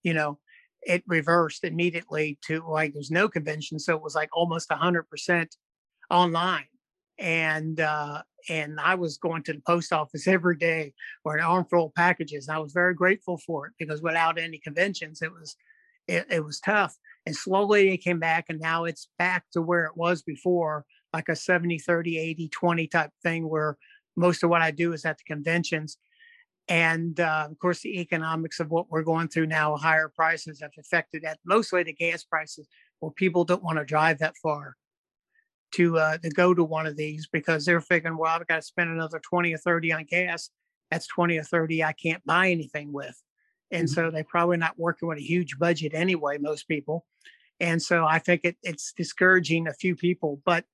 you 0.03 0.15
know, 0.15 0.41
it 0.83 1.03
reversed 1.07 1.65
immediately 1.65 2.39
to 2.47 2.63
like 2.69 2.93
there's 2.93 3.11
no 3.11 3.29
convention. 3.29 3.79
So 3.79 3.97
it 3.97 4.03
was 4.03 4.15
like 4.15 4.31
almost 4.33 4.71
100% 4.71 5.57
online. 6.11 6.67
And, 7.19 7.81
uh, 7.81 8.23
and 8.49 8.79
I 8.81 8.95
was 8.95 9.19
going 9.19 9.43
to 9.45 9.53
the 9.53 9.63
post 9.67 9.93
office 9.93 10.27
every 10.29 10.57
day 10.57 10.95
for 11.23 11.37
an 11.37 11.45
armful 11.45 11.87
of 11.87 11.95
packages. 11.95 12.49
I 12.49 12.59
was 12.59 12.73
very 12.73 12.95
grateful 12.95 13.39
for 13.39 13.67
it 13.67 13.73
because 13.79 14.03
without 14.03 14.39
any 14.39 14.59
conventions, 14.59 15.23
it 15.23 15.33
was, 15.33 15.57
it, 16.09 16.27
it 16.31 16.45
was 16.45 16.61
tough. 16.61 16.97
And 17.27 17.35
slowly 17.35 17.93
it 17.93 17.99
came 17.99 18.19
back 18.19 18.47
and 18.49 18.61
now 18.61 18.85
it's 18.85 19.09
back 19.19 19.45
to 19.53 19.63
where 19.63 19.85
it 19.85 19.97
was 19.97 20.23
before, 20.23 20.85
like 21.13 21.29
a 21.29 21.37
70, 21.37 21.79
30, 21.79 22.19
80, 22.19 22.49
20 22.49 22.87
type 22.89 23.11
thing 23.23 23.49
where 23.49 23.79
most 24.17 24.43
of 24.43 24.51
what 24.51 24.63
I 24.63 24.71
do 24.71 24.93
is 24.93 25.05
at 25.05 25.19
the 25.19 25.25
conventions. 25.25 25.97
And 26.69 27.21
uh, 27.21 27.49
of 27.51 27.59
course, 27.59 27.81
the 27.81 28.01
economics 28.01 28.61
of 28.61 28.71
what 28.71 28.91
we're 28.91 29.03
going 29.03 29.29
through 29.29 29.47
now, 29.47 29.77
higher 29.77 30.11
prices 30.15 30.61
have 30.61 30.71
affected 30.79 31.23
that. 31.23 31.39
Mostly 31.45 31.83
the 31.83 31.93
gas 31.93 32.25
prices, 32.25 32.69
where 33.01 33.13
people 33.13 33.45
don't 33.45 33.63
want 33.63 33.79
to 33.79 33.85
drive 33.85 34.19
that 34.19 34.35
far 34.43 34.77
to 35.73 35.99
uh, 35.99 36.19
to 36.19 36.31
go 36.31 36.55
to 36.55 36.65
one 36.65 36.87
of 36.87 36.97
these 36.97 37.27
because 37.27 37.65
they're 37.65 37.81
figuring, 37.81 38.17
well, 38.17 38.35
I've 38.35 38.47
got 38.47 38.57
to 38.57 38.63
spend 38.63 38.91
another 38.91 39.21
twenty 39.21 39.55
or 39.55 39.59
thirty 39.59 39.93
on 39.93 40.05
gas. 40.05 40.51
That's 40.91 41.07
twenty 41.07 41.39
or 41.39 41.43
thirty 41.43 41.83
I 41.83 41.93
can't 41.93 42.25
buy 42.25 42.51
anything 42.51 42.93
with, 42.93 43.21
and 43.71 43.89
so 43.89 44.11
they're 44.11 44.25
probably 44.25 44.57
not 44.57 44.79
working 44.79 45.09
with 45.09 45.19
a 45.19 45.23
huge 45.23 45.59
budget 45.59 45.93
anyway. 45.95 46.39
Most 46.39 46.69
people, 46.69 47.07
and 47.61 47.83
so 47.83 48.05
I 48.05 48.19
think 48.19 48.43
it, 48.45 48.57
it's 48.63 48.93
discouraging 48.93 49.67
a 49.67 49.73
few 49.75 49.97
people, 49.97 50.41
but 50.45 50.65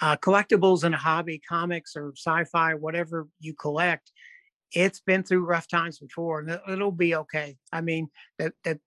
uh, 0.00 0.16
collectibles 0.16 0.84
and 0.84 0.94
a 0.94 0.98
hobby, 0.98 1.40
comics 1.46 1.96
or 1.96 2.12
sci-fi, 2.16 2.74
whatever 2.74 3.26
you 3.40 3.52
collect, 3.54 4.12
it's 4.72 5.00
been 5.00 5.22
through 5.22 5.44
rough 5.44 5.66
times 5.66 5.98
before, 5.98 6.40
and 6.40 6.50
it- 6.50 6.62
it'll 6.68 6.92
be 6.92 7.14
okay. 7.16 7.56
I 7.72 7.80
mean, 7.80 8.08
that, 8.38 8.52
that 8.64 8.78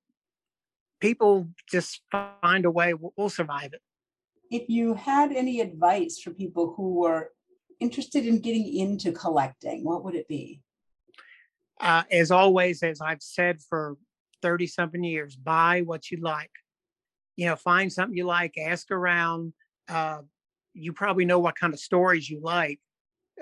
people 1.02 1.50
just 1.70 2.02
find 2.12 2.66
a 2.66 2.72
way. 2.72 2.94
We'll, 2.94 3.14
we'll 3.18 3.30
survive 3.30 3.74
it. 3.74 3.82
If 4.52 4.68
you 4.68 4.94
had 4.94 5.32
any 5.32 5.62
advice 5.62 6.20
for 6.20 6.32
people 6.32 6.74
who 6.76 6.96
were 6.96 7.32
interested 7.80 8.28
in 8.28 8.40
getting 8.40 8.76
into 8.76 9.14
collecting, 9.14 9.84
what 9.84 10.04
would 10.04 10.14
it 10.14 10.28
be? 10.28 10.62
Uh, 11.80 12.04
as 12.12 12.30
always, 12.30 12.84
as 12.84 13.02
I've 13.02 13.24
said 13.24 13.62
for 13.62 13.98
30 14.42 14.68
something 14.68 15.04
years, 15.04 15.36
buy 15.36 15.82
what 15.82 16.12
you 16.12 16.20
like. 16.22 16.52
You 17.38 17.48
know, 17.48 17.56
find 17.56 17.92
something 17.92 18.16
you 18.16 18.26
like, 18.26 18.56
ask 18.58 18.92
around. 18.92 19.54
Uh, 19.88 20.20
you 20.74 20.94
probably 20.94 21.26
know 21.26 21.40
what 21.40 21.58
kind 21.58 21.74
of 21.74 21.80
stories 21.80 22.30
you 22.30 22.42
like. 22.44 22.80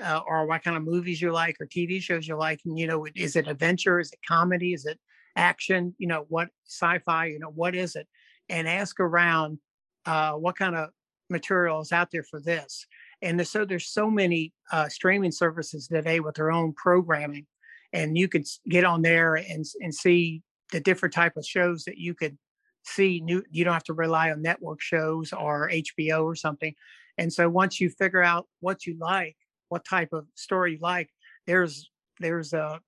Uh, 0.02 0.22
or 0.26 0.46
what 0.46 0.64
kind 0.64 0.78
of 0.78 0.84
movies 0.84 1.22
you 1.22 1.30
like 1.30 1.58
or 1.60 1.66
TV 1.66 2.02
shows 2.02 2.26
you 2.26 2.38
like. 2.38 2.62
And, 2.64 2.80
you 2.80 2.88
know, 2.88 3.06
is 3.16 3.36
it 3.36 3.50
adventure? 3.50 4.00
Is 4.00 4.12
it 4.14 4.20
comedy? 4.26 4.74
Is 4.74 4.86
it 4.86 4.98
action? 5.36 5.94
You 5.98 6.08
know, 6.08 6.26
what 6.30 6.50
sci-fi, 6.66 7.26
you 7.26 7.40
know, 7.40 7.50
what 7.50 7.76
is 7.76 7.98
it? 7.98 8.08
And 8.48 8.66
ask 8.66 8.98
around 9.02 9.60
uh, 10.06 10.34
what 10.34 10.58
kind 10.58 10.76
of 10.76 10.92
material 11.30 11.82
is 11.82 11.92
out 11.92 12.10
there 12.12 12.24
for 12.24 12.40
this. 12.40 12.86
And 13.22 13.46
so 13.48 13.66
there's 13.66 13.88
so 13.88 14.10
many 14.10 14.54
uh, 14.72 14.90
streaming 14.90 15.32
services 15.32 15.88
today 15.88 16.20
with 16.20 16.36
their 16.36 16.52
own 16.52 16.74
programming, 16.74 17.46
and 17.94 18.18
you 18.18 18.28
could 18.28 18.46
get 18.68 18.84
on 18.84 19.02
there 19.02 19.36
and 19.36 19.66
and 19.82 19.94
see 19.94 20.42
the 20.72 20.80
different 20.80 21.14
type 21.14 21.36
of 21.36 21.46
shows 21.46 21.84
that 21.86 21.98
you 21.98 22.14
could 22.14 22.38
see. 22.86 23.22
New, 23.22 23.44
you 23.50 23.64
don't 23.64 23.74
have 23.74 23.84
to 23.86 23.94
rely 23.94 24.32
on 24.32 24.42
network 24.42 24.82
shows 24.82 25.34
or 25.34 25.70
HBO 25.70 26.24
or 26.24 26.36
something. 26.36 26.74
And 27.18 27.32
so 27.32 27.50
once 27.50 27.82
you 27.82 27.90
figure 27.90 28.24
out 28.24 28.48
what 28.62 28.86
you 28.86 28.98
like, 29.00 29.36
what 29.68 29.84
type 29.86 30.14
of 30.14 30.26
story 30.36 30.74
you 30.74 30.80
like, 30.82 31.10
there's 31.46 31.90
there's 32.20 32.54
a 32.54 32.80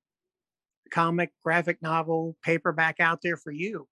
comic, 0.92 1.32
graphic 1.44 1.82
novel, 1.82 2.38
paperback 2.44 3.00
out 3.00 3.20
there 3.22 3.38
for 3.38 3.52
you 3.52 3.88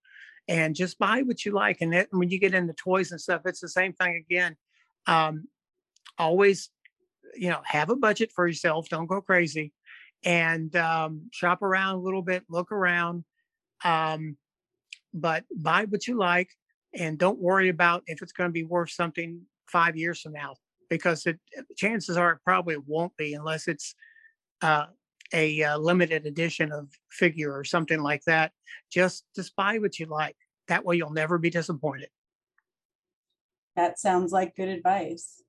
and 0.50 0.76
just 0.76 0.98
buy 0.98 1.22
what 1.22 1.46
you 1.46 1.54
like. 1.54 1.78
And 1.80 1.94
it, 1.94 2.08
when 2.10 2.30
you 2.30 2.40
get 2.40 2.56
into 2.56 2.74
toys 2.74 3.12
and 3.12 3.22
stuff, 3.22 3.44
it's 3.46 3.62
the 3.62 3.70
same 3.70 3.94
thing 3.94 4.16
again. 4.16 4.58
Um, 5.06 5.48
always, 6.18 6.72
you 7.36 7.50
know, 7.50 7.62
have 7.64 7.92
a 7.92 7.96
budget 7.96 8.32
for 8.36 8.48
yourself. 8.48 8.90
Don't 8.90 9.06
go 9.06 9.22
crazy, 9.22 9.72
and 10.26 10.76
um, 10.76 11.30
shop 11.32 11.62
around 11.62 11.96
a 11.96 12.00
little 12.00 12.24
bit. 12.24 12.44
Look 12.50 12.72
around, 12.72 13.24
um, 13.86 14.38
but 15.14 15.46
buy 15.56 15.86
what 15.86 16.08
you 16.08 16.18
like, 16.18 16.50
and 16.96 17.18
don't 17.20 17.40
worry 17.40 17.70
about 17.70 18.04
if 18.08 18.24
it's 18.24 18.34
going 18.34 18.50
to 18.50 18.54
be 18.54 18.64
worth 18.64 18.90
something 18.90 19.42
five 19.68 19.96
years 19.96 20.20
from 20.20 20.34
now, 20.34 20.56
because 20.90 21.28
it, 21.28 21.40
chances 21.78 22.18
are 22.18 22.32
it 22.32 22.40
probably 22.44 22.78
won't 22.88 23.16
be 23.18 23.36
unless 23.36 23.68
it's 23.68 23.94
uh, 24.64 24.88
a 25.34 25.64
uh, 25.64 25.78
limited 25.78 26.26
edition 26.26 26.72
of 26.72 26.90
figure 27.12 27.56
or 27.56 27.64
something 27.64 28.02
like 28.02 28.24
that. 28.26 28.52
Just 28.92 29.26
just 29.36 29.56
buy 29.56 29.78
what 29.78 30.00
you 30.00 30.06
like. 30.06 30.36
That 30.68 30.86
way 30.86 30.96
you'll 30.96 31.12
never 31.12 31.38
be 31.38 31.50
disappointed. 31.50 32.10
That 33.76 34.00
sounds 34.00 34.32
like 34.32 34.56
good 34.56 34.70
advice. 34.70 35.42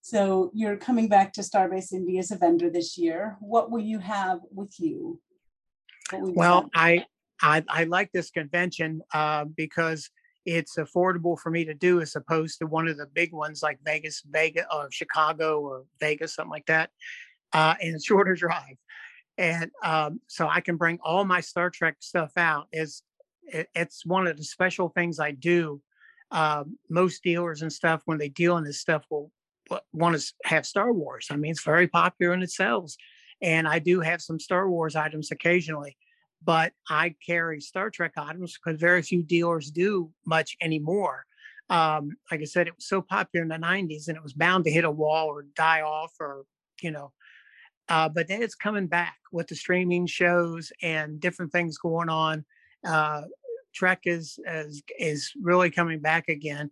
So 0.00 0.50
you're 0.54 0.76
coming 0.76 1.08
back 1.08 1.32
to 1.32 1.40
Starbase 1.40 1.92
Indy 1.92 2.18
as 2.18 2.30
a 2.30 2.36
vendor 2.36 2.70
this 2.70 2.96
year. 2.96 3.36
What 3.40 3.70
will 3.70 3.82
you 3.82 3.98
have 3.98 4.38
with 4.52 4.78
you? 4.78 5.20
well, 6.12 6.70
I, 6.74 7.04
I, 7.42 7.64
I 7.68 7.84
like 7.84 8.12
this 8.12 8.30
convention 8.30 9.02
uh, 9.12 9.46
because 9.46 10.08
it's 10.44 10.76
affordable 10.76 11.36
for 11.36 11.50
me 11.50 11.64
to 11.64 11.74
do 11.74 12.00
as 12.00 12.14
opposed 12.14 12.60
to 12.60 12.66
one 12.66 12.86
of 12.86 12.96
the 12.96 13.06
big 13.06 13.32
ones 13.32 13.64
like 13.64 13.80
Vegas, 13.84 14.22
Vegas, 14.30 14.64
or 14.72 14.86
Chicago 14.92 15.60
or 15.60 15.84
Vegas, 15.98 16.36
something 16.36 16.52
like 16.52 16.66
that 16.66 16.90
uh, 17.52 17.74
and 17.80 18.02
shorter 18.02 18.34
drive. 18.34 18.76
And 19.38 19.70
um, 19.82 20.20
so 20.26 20.48
I 20.48 20.60
can 20.60 20.76
bring 20.76 20.98
all 21.02 21.24
my 21.24 21.40
Star 21.40 21.70
Trek 21.70 21.96
stuff 22.00 22.32
out. 22.36 22.68
Is 22.72 23.02
it, 23.46 23.68
it's 23.74 24.04
one 24.04 24.26
of 24.26 24.36
the 24.36 24.44
special 24.44 24.88
things 24.88 25.20
I 25.20 25.32
do. 25.32 25.80
Uh, 26.30 26.64
most 26.90 27.22
dealers 27.22 27.62
and 27.62 27.72
stuff, 27.72 28.02
when 28.06 28.18
they 28.18 28.28
deal 28.28 28.56
in 28.56 28.64
this 28.64 28.80
stuff, 28.80 29.04
will 29.10 29.30
want 29.92 30.18
to 30.18 30.32
have 30.44 30.66
Star 30.66 30.92
Wars. 30.92 31.28
I 31.30 31.36
mean, 31.36 31.50
it's 31.50 31.62
very 31.62 31.88
popular 31.88 32.32
and 32.32 32.42
it 32.42 32.50
sells. 32.50 32.96
And 33.42 33.68
I 33.68 33.78
do 33.78 34.00
have 34.00 34.22
some 34.22 34.40
Star 34.40 34.68
Wars 34.68 34.96
items 34.96 35.30
occasionally, 35.30 35.96
but 36.42 36.72
I 36.88 37.14
carry 37.24 37.60
Star 37.60 37.90
Trek 37.90 38.12
items 38.16 38.56
because 38.56 38.80
very 38.80 39.02
few 39.02 39.22
dealers 39.22 39.70
do 39.70 40.10
much 40.24 40.56
anymore. 40.60 41.26
Um, 41.68 42.16
like 42.30 42.40
I 42.40 42.44
said, 42.44 42.68
it 42.68 42.76
was 42.76 42.86
so 42.88 43.02
popular 43.02 43.42
in 43.42 43.48
the 43.48 43.56
90s 43.56 44.08
and 44.08 44.16
it 44.16 44.22
was 44.22 44.32
bound 44.32 44.64
to 44.64 44.70
hit 44.70 44.84
a 44.84 44.90
wall 44.90 45.26
or 45.26 45.44
die 45.56 45.82
off 45.82 46.12
or, 46.20 46.44
you 46.80 46.92
know, 46.92 47.12
uh, 47.88 48.08
but 48.08 48.28
then 48.28 48.42
it's 48.42 48.54
coming 48.54 48.86
back 48.86 49.16
with 49.32 49.46
the 49.48 49.54
streaming 49.54 50.06
shows 50.06 50.72
and 50.82 51.20
different 51.20 51.52
things 51.52 51.78
going 51.78 52.08
on. 52.08 52.44
Uh, 52.84 53.22
Trek 53.74 54.00
is, 54.04 54.38
is 54.46 54.82
is 54.98 55.32
really 55.40 55.70
coming 55.70 56.00
back 56.00 56.28
again, 56.28 56.70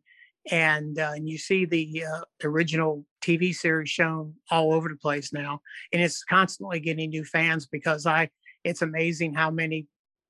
and 0.50 0.98
uh, 0.98 1.12
and 1.14 1.28
you 1.28 1.38
see 1.38 1.64
the 1.64 2.04
uh, 2.04 2.22
original 2.42 3.04
TV 3.20 3.54
series 3.54 3.90
shown 3.90 4.34
all 4.50 4.72
over 4.72 4.88
the 4.88 4.96
place 4.96 5.32
now, 5.32 5.60
and 5.92 6.02
it's 6.02 6.24
constantly 6.24 6.80
getting 6.80 7.10
new 7.10 7.24
fans 7.24 7.66
because 7.66 8.06
I. 8.06 8.30
It's 8.64 8.80
amazing 8.80 9.34
how 9.34 9.50
many 9.50 9.86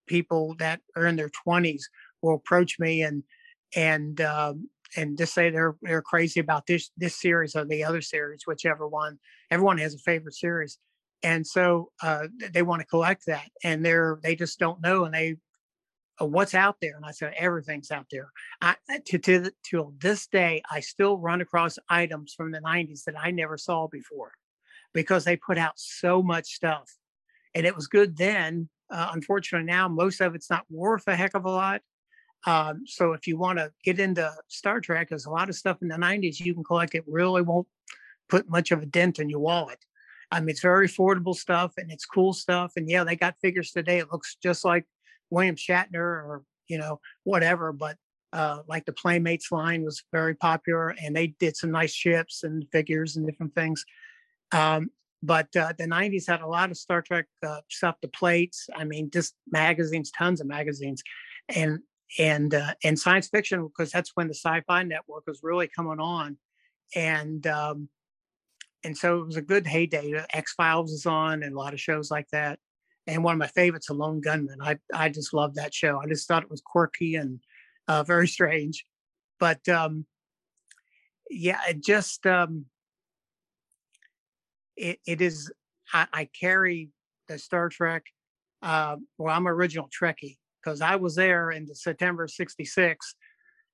people 0.08 0.56
that 0.58 0.80
are 0.96 1.06
in 1.06 1.14
their 1.14 1.30
20s 1.46 1.82
will 2.20 2.34
approach 2.34 2.78
me 2.78 3.02
and 3.02 3.22
and 3.76 4.20
um, 4.20 4.68
and 4.96 5.18
just 5.18 5.34
say 5.34 5.50
they're 5.50 5.76
they're 5.82 6.02
crazy 6.02 6.40
about 6.40 6.66
this 6.66 6.90
this 6.96 7.20
series 7.20 7.56
or 7.56 7.64
the 7.64 7.84
other 7.84 8.00
series, 8.00 8.42
whichever 8.46 8.86
one. 8.86 9.18
Everyone 9.50 9.78
has 9.78 9.94
a 9.94 9.98
favorite 9.98 10.34
series, 10.34 10.78
and 11.22 11.46
so 11.46 11.90
uh, 12.02 12.28
they 12.52 12.62
want 12.62 12.80
to 12.80 12.86
collect 12.86 13.26
that, 13.26 13.48
and 13.62 13.84
they're 13.84 14.18
they 14.22 14.36
just 14.36 14.58
don't 14.58 14.80
know, 14.80 15.04
and 15.04 15.14
they 15.14 15.36
uh, 16.20 16.26
what's 16.26 16.54
out 16.54 16.76
there. 16.80 16.96
And 16.96 17.04
I 17.04 17.10
said 17.10 17.34
everything's 17.36 17.90
out 17.90 18.06
there. 18.10 18.30
I 18.60 18.76
to 19.06 19.18
to 19.18 19.50
till 19.64 19.94
this 20.00 20.26
day, 20.26 20.62
I 20.70 20.80
still 20.80 21.18
run 21.18 21.40
across 21.40 21.78
items 21.88 22.34
from 22.34 22.50
the 22.50 22.60
'90s 22.60 23.04
that 23.04 23.18
I 23.18 23.30
never 23.30 23.58
saw 23.58 23.88
before, 23.88 24.32
because 24.92 25.24
they 25.24 25.36
put 25.36 25.58
out 25.58 25.74
so 25.76 26.22
much 26.22 26.54
stuff, 26.54 26.90
and 27.54 27.66
it 27.66 27.74
was 27.74 27.86
good 27.86 28.16
then. 28.16 28.68
Uh, 28.90 29.10
unfortunately, 29.12 29.66
now 29.66 29.88
most 29.88 30.20
of 30.20 30.34
it's 30.34 30.50
not 30.50 30.64
worth 30.70 31.08
a 31.08 31.16
heck 31.16 31.34
of 31.34 31.46
a 31.46 31.50
lot 31.50 31.80
um, 32.46 32.82
so 32.86 33.12
if 33.12 33.26
you 33.26 33.38
want 33.38 33.58
to 33.58 33.72
get 33.84 33.98
into 33.98 34.30
Star 34.48 34.80
Trek, 34.80 35.08
there's 35.08 35.26
a 35.26 35.30
lot 35.30 35.48
of 35.48 35.54
stuff 35.54 35.78
in 35.82 35.88
the 35.88 35.96
90s 35.96 36.40
you 36.40 36.54
can 36.54 36.64
collect. 36.64 36.94
It 36.94 37.04
really 37.06 37.42
won't 37.42 37.66
put 38.28 38.48
much 38.48 38.70
of 38.70 38.82
a 38.82 38.86
dent 38.86 39.18
in 39.18 39.30
your 39.30 39.40
wallet. 39.40 39.78
I 40.30 40.40
mean, 40.40 40.50
it's 40.50 40.60
very 40.60 40.88
affordable 40.88 41.34
stuff 41.34 41.72
and 41.78 41.90
it's 41.90 42.04
cool 42.04 42.32
stuff. 42.32 42.72
And 42.76 42.88
yeah, 42.88 43.04
they 43.04 43.16
got 43.16 43.36
figures 43.40 43.70
today. 43.70 43.98
It 43.98 44.12
looks 44.12 44.36
just 44.42 44.64
like 44.64 44.84
William 45.30 45.56
Shatner 45.56 45.94
or, 45.94 46.42
you 46.68 46.78
know, 46.78 47.00
whatever. 47.24 47.72
But 47.72 47.96
uh, 48.32 48.62
like 48.66 48.84
the 48.84 48.92
Playmates 48.92 49.52
line 49.52 49.84
was 49.84 50.02
very 50.12 50.34
popular 50.34 50.94
and 51.02 51.14
they 51.14 51.28
did 51.38 51.56
some 51.56 51.70
nice 51.70 51.94
ships 51.94 52.42
and 52.42 52.66
figures 52.72 53.16
and 53.16 53.26
different 53.26 53.54
things. 53.54 53.84
Um, 54.52 54.90
but 55.22 55.54
uh, 55.56 55.72
the 55.78 55.84
90s 55.84 56.26
had 56.26 56.42
a 56.42 56.46
lot 56.46 56.70
of 56.70 56.76
Star 56.76 57.00
Trek 57.00 57.26
uh, 57.46 57.60
stuff, 57.70 57.96
the 58.02 58.08
plates. 58.08 58.68
I 58.74 58.84
mean, 58.84 59.10
just 59.10 59.34
magazines, 59.50 60.10
tons 60.10 60.40
of 60.40 60.46
magazines. 60.46 61.02
And 61.48 61.78
and 62.18 62.54
uh, 62.54 62.75
and 62.82 62.99
science 62.99 63.28
fiction 63.28 63.66
because 63.66 63.90
that's 63.90 64.12
when 64.14 64.28
the 64.28 64.34
Sci-Fi 64.34 64.82
Network 64.84 65.26
was 65.26 65.40
really 65.42 65.68
coming 65.68 66.00
on, 66.00 66.37
and 66.94 67.46
um, 67.46 67.88
and 68.84 68.96
so 68.96 69.20
it 69.20 69.26
was 69.26 69.37
a 69.37 69.42
good 69.42 69.66
heyday. 69.66 70.25
X 70.32 70.52
Files 70.52 70.90
was 70.90 71.06
on, 71.06 71.42
and 71.42 71.54
a 71.54 71.58
lot 71.58 71.73
of 71.73 71.80
shows 71.80 72.11
like 72.11 72.28
that. 72.32 72.58
And 73.06 73.23
one 73.23 73.34
of 73.34 73.38
my 73.38 73.49
favorites, 73.49 73.90
A 73.90 73.94
Lone 73.94 74.20
Gunmen. 74.20 74.58
I 74.62 74.78
I 74.92 75.08
just 75.08 75.34
loved 75.34 75.56
that 75.56 75.75
show. 75.75 76.00
I 76.00 76.06
just 76.06 76.28
thought 76.28 76.42
it 76.42 76.50
was 76.50 76.62
quirky 76.64 77.16
and 77.16 77.40
uh, 77.88 78.02
very 78.04 78.28
strange, 78.28 78.87
but 79.40 79.66
um, 79.68 80.06
yeah, 81.30 81.61
it 81.68 81.82
just 81.82 82.26
um, 82.26 82.66
it 84.76 85.00
it 85.06 85.20
is. 85.20 85.52
I, 85.92 86.06
I 86.12 86.28
carry 86.38 86.90
the 87.28 87.38
Star 87.38 87.68
Trek. 87.68 88.04
Uh, 88.62 88.96
well, 89.18 89.34
I'm 89.34 89.46
original 89.46 89.90
Trekkie, 89.90 90.38
because 90.64 90.80
I 90.80 90.97
was 90.97 91.14
there 91.14 91.50
in 91.50 91.66
the 91.66 91.75
September 91.75 92.26
'66 92.26 93.14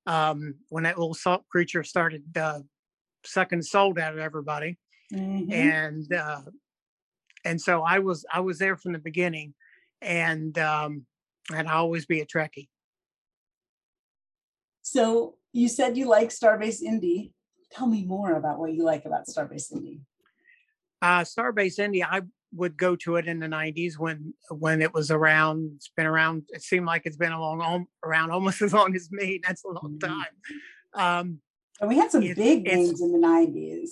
um, 0.07 0.55
when 0.69 0.85
that 0.85 0.99
little 0.99 1.15
salt 1.15 1.47
creature 1.49 1.85
started 1.85 2.25
uh, 2.37 2.61
sucking 3.25 3.63
salt 3.63 3.99
out 3.99 4.15
of 4.15 4.19
everybody, 4.19 4.79
mm-hmm. 5.13 5.53
and 5.53 6.13
uh, 6.13 6.43
and 7.45 7.61
so 7.61 7.83
I 7.83 7.99
was 8.01 8.25
I 8.33 8.41
was 8.41 8.59
there 8.59 8.77
from 8.77 8.93
the 8.93 8.99
beginning, 8.99 9.55
and 10.01 10.57
um, 10.59 11.07
and 11.55 11.69
I 11.69 11.75
always 11.75 12.07
be 12.07 12.21
a 12.21 12.27
Trekkie. 12.27 12.69
So 14.83 15.37
you 15.53 15.69
said 15.69 15.97
you 15.97 16.09
like 16.09 16.31
Starbase 16.31 16.83
Indy. 16.83 17.33
Tell 17.73 17.87
me 17.87 18.05
more 18.05 18.35
about 18.35 18.59
what 18.59 18.73
you 18.73 18.85
like 18.85 19.05
about 19.05 19.27
Starbase 19.27 19.73
Indy. 19.73 20.01
Uh, 21.01 21.21
Starbase 21.21 21.79
Indy, 21.79 22.03
I 22.03 22.23
would 22.53 22.77
go 22.77 22.97
to 22.97 23.17
it 23.17 23.27
in 23.27 23.39
the 23.39 23.47
90s 23.47 23.99
when 23.99 24.35
when 24.51 24.83
it 24.83 24.93
was 24.93 25.11
around 25.11 25.71
it's 25.77 25.91
been 25.97 26.07
around 26.07 26.43
it 26.49 26.63
seemed 26.63 26.87
like 26.87 27.03
it's 27.05 27.17
been 27.17 27.33
along 27.33 27.87
around 28.05 28.31
almost 28.31 28.63
as 28.63 28.73
long 28.73 28.95
as 28.95 29.09
me 29.11 29.41
that's 29.47 29.65
a 29.65 29.69
long 29.69 29.99
mm-hmm. 29.99 30.09
time. 30.09 30.35
Um 30.95 31.39
and 31.81 31.89
we 31.89 31.97
had 31.97 32.11
some 32.11 32.23
it, 32.23 32.37
big 32.37 32.65
names 32.65 33.01
in 33.01 33.13
the 33.13 33.19
90s 33.19 33.91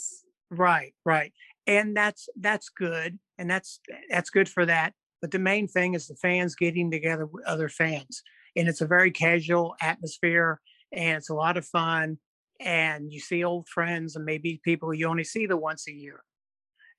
right 0.51 0.95
right. 1.05 1.33
And 1.67 1.97
that's 1.97 2.29
that's 2.41 2.71
good 2.71 3.19
and 3.37 3.51
that's 3.51 3.81
that's 4.11 4.31
good 4.31 4.49
for 4.49 4.67
that. 4.67 4.95
But 5.21 5.31
the 5.31 5.39
main 5.39 5.69
thing 5.69 5.95
is 5.95 6.07
the 6.07 6.17
fans 6.17 6.55
getting 6.55 6.91
together 6.91 7.27
with 7.27 7.45
other 7.45 7.69
fans. 7.69 8.23
And 8.57 8.69
it's 8.69 8.81
a 8.81 8.87
very 8.87 9.11
casual 9.11 9.75
atmosphere 9.81 10.61
and 10.93 11.19
it's 11.19 11.31
a 11.31 11.35
lot 11.35 11.57
of 11.57 11.67
fun. 11.67 12.19
And 12.61 13.13
you 13.13 13.21
see 13.21 13.45
old 13.45 13.69
friends 13.69 14.17
and 14.17 14.25
maybe 14.25 14.61
people 14.65 14.93
you 14.93 15.07
only 15.07 15.25
see 15.25 15.47
the 15.47 15.57
once 15.57 15.87
a 15.87 15.93
year 15.93 16.23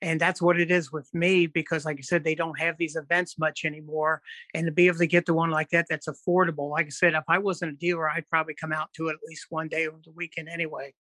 and 0.02 0.20
that's 0.20 0.42
what 0.42 0.60
it 0.60 0.72
is 0.72 0.92
with 0.92 1.10
me 1.14 1.46
because 1.46 1.86
like 1.86 1.98
i 1.98 2.02
said 2.02 2.24
they 2.24 2.36
don't 2.36 2.60
have 2.60 2.78
these 2.78 2.96
events 2.96 3.38
much 3.38 3.66
anymore 3.66 4.22
and 4.54 4.66
to 4.66 4.72
be 4.72 4.88
able 4.88 4.98
to 4.98 5.08
get 5.08 5.26
to 5.26 5.34
one 5.34 5.52
like 5.52 5.70
that 5.70 5.86
that's 5.90 6.08
affordable. 6.08 6.70
Like 6.70 6.88
i 6.88 6.90
said 6.90 7.14
if 7.14 7.24
i 7.28 7.38
wasn't 7.38 7.74
a 7.74 7.76
dealer 7.76 8.10
i'd 8.10 8.30
probably 8.30 8.54
come 8.54 8.72
out 8.72 8.94
to 8.94 9.08
it 9.08 9.14
at 9.14 9.28
least 9.28 9.48
one 9.50 9.68
day 9.68 9.88
over 9.88 10.00
the 10.04 10.12
weekend 10.12 10.50
anyway 10.50 10.94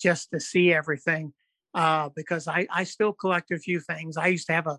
just 0.00 0.30
to 0.30 0.40
see 0.40 0.72
everything 0.72 1.32
uh, 1.74 2.08
because 2.14 2.48
I, 2.48 2.66
I 2.70 2.84
still 2.84 3.12
collect 3.12 3.50
a 3.52 3.58
few 3.58 3.80
things. 3.80 4.16
I 4.16 4.28
used 4.28 4.46
to 4.48 4.52
have 4.52 4.66
a 4.66 4.78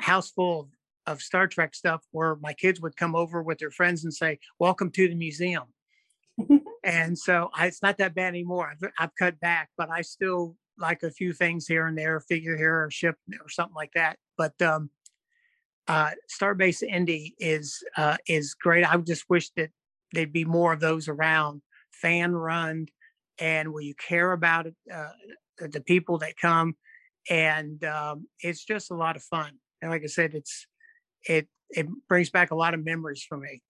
house 0.00 0.30
full 0.30 0.60
of, 0.60 0.68
of 1.06 1.22
star 1.22 1.46
trek 1.46 1.74
stuff 1.74 2.02
where 2.10 2.36
my 2.36 2.52
kids 2.54 2.80
would 2.80 2.96
come 2.96 3.14
over 3.14 3.42
with 3.42 3.58
their 3.58 3.70
friends 3.70 4.04
and 4.04 4.12
say 4.12 4.38
welcome 4.58 4.90
to 4.92 5.08
the 5.08 5.14
museum. 5.14 5.64
And 6.86 7.18
so 7.18 7.48
I, 7.54 7.68
it's 7.68 7.82
not 7.82 7.96
that 7.96 8.14
bad 8.14 8.28
anymore. 8.28 8.70
I've, 8.70 8.90
I've 8.98 9.16
cut 9.18 9.40
back 9.40 9.70
but 9.78 9.88
i 9.90 10.02
still 10.02 10.54
like 10.78 11.02
a 11.02 11.10
few 11.10 11.32
things 11.32 11.66
here 11.66 11.86
and 11.86 11.96
there, 11.96 12.20
figure 12.20 12.56
here 12.56 12.84
or 12.84 12.90
ship 12.90 13.16
or 13.40 13.48
something 13.48 13.74
like 13.74 13.92
that. 13.94 14.18
But 14.36 14.60
um, 14.62 14.90
uh, 15.86 16.10
Starbase 16.30 16.82
Indy 16.82 17.34
is 17.38 17.82
uh, 17.96 18.16
is 18.28 18.54
great. 18.54 18.84
I 18.84 18.96
just 18.98 19.28
wish 19.28 19.50
that 19.50 19.70
there'd 20.12 20.32
be 20.32 20.44
more 20.44 20.72
of 20.72 20.80
those 20.80 21.08
around, 21.08 21.62
fan 21.92 22.32
run, 22.32 22.86
and 23.38 23.72
where 23.72 23.82
you 23.82 23.94
care 23.94 24.32
about 24.32 24.66
it, 24.66 24.74
uh, 24.92 25.10
the 25.58 25.80
people 25.80 26.18
that 26.18 26.36
come, 26.36 26.76
and 27.28 27.84
um, 27.84 28.26
it's 28.40 28.64
just 28.64 28.90
a 28.90 28.94
lot 28.94 29.16
of 29.16 29.22
fun. 29.22 29.52
And 29.82 29.90
like 29.90 30.02
I 30.02 30.06
said, 30.06 30.34
it's 30.34 30.66
it 31.28 31.48
it 31.70 31.86
brings 32.08 32.30
back 32.30 32.50
a 32.50 32.56
lot 32.56 32.74
of 32.74 32.84
memories 32.84 33.24
for 33.28 33.36
me. 33.36 33.62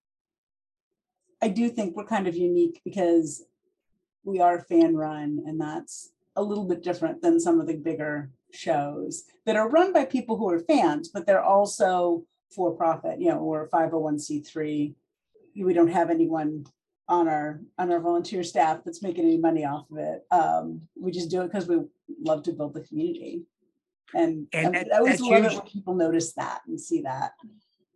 I 1.42 1.48
do 1.48 1.68
think 1.68 1.96
we're 1.96 2.06
kind 2.06 2.26
of 2.26 2.36
unique 2.36 2.80
because 2.84 3.44
we 4.24 4.40
are 4.40 4.60
fan 4.60 4.96
run, 4.96 5.42
and 5.46 5.60
that's 5.60 6.13
a 6.36 6.42
little 6.42 6.64
bit 6.64 6.82
different 6.82 7.22
than 7.22 7.40
some 7.40 7.60
of 7.60 7.66
the 7.66 7.76
bigger 7.76 8.30
shows 8.52 9.24
that 9.46 9.56
are 9.56 9.68
run 9.68 9.92
by 9.92 10.04
people 10.04 10.36
who 10.36 10.48
are 10.50 10.60
fans, 10.60 11.08
but 11.08 11.26
they're 11.26 11.42
also 11.42 12.24
for 12.54 12.72
profit, 12.72 13.20
you 13.20 13.28
know, 13.28 13.38
or 13.38 13.68
501c3. 13.68 14.94
We 15.56 15.72
don't 15.72 15.88
have 15.88 16.10
anyone 16.10 16.66
on 17.08 17.28
our 17.28 17.60
on 17.78 17.92
our 17.92 18.00
volunteer 18.00 18.42
staff 18.42 18.80
that's 18.84 19.02
making 19.02 19.24
any 19.24 19.36
money 19.36 19.64
off 19.64 19.90
of 19.90 19.98
it. 19.98 20.24
Um, 20.30 20.82
we 20.98 21.12
just 21.12 21.30
do 21.30 21.42
it 21.42 21.52
because 21.52 21.68
we 21.68 21.76
love 22.20 22.42
to 22.44 22.52
build 22.52 22.74
the 22.74 22.80
community. 22.80 23.42
And, 24.14 24.46
and 24.52 24.74
that, 24.74 24.88
I 24.92 24.98
always 24.98 25.20
love 25.20 25.44
it 25.44 25.52
when 25.52 25.60
people 25.62 25.94
notice 25.94 26.32
that 26.34 26.60
and 26.66 26.80
see 26.80 27.02
that. 27.02 27.32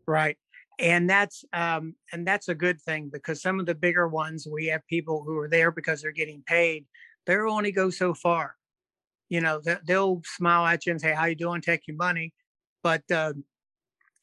Right. 0.07 0.37
And 0.81 1.09
that's 1.09 1.45
um, 1.53 1.95
and 2.13 2.27
that's 2.27 2.49
a 2.49 2.55
good 2.55 2.81
thing 2.81 3.11
because 3.13 3.43
some 3.43 3.59
of 3.59 3.67
the 3.67 3.75
bigger 3.75 4.09
ones 4.09 4.47
we 4.51 4.67
have 4.67 4.87
people 4.87 5.25
who 5.25 5.37
are 5.39 5.49
there 5.49 5.73
because 5.73 6.03
they're 6.03 6.13
getting 6.13 6.43
paid 6.47 6.87
they'll 7.29 7.51
only 7.51 7.71
go 7.71 7.91
so 7.91 8.15
far. 8.15 8.57
You 9.29 9.43
know, 9.43 9.61
they'll 9.87 10.23
smile 10.25 10.67
at 10.67 10.87
you 10.87 10.93
and 10.93 11.01
say, 11.01 11.13
"How 11.13 11.27
you 11.27 11.37
doing?" 11.37 11.61
Take 11.61 11.87
your 11.87 11.97
money, 11.97 12.33
but 12.83 13.03
uh, 13.13 13.35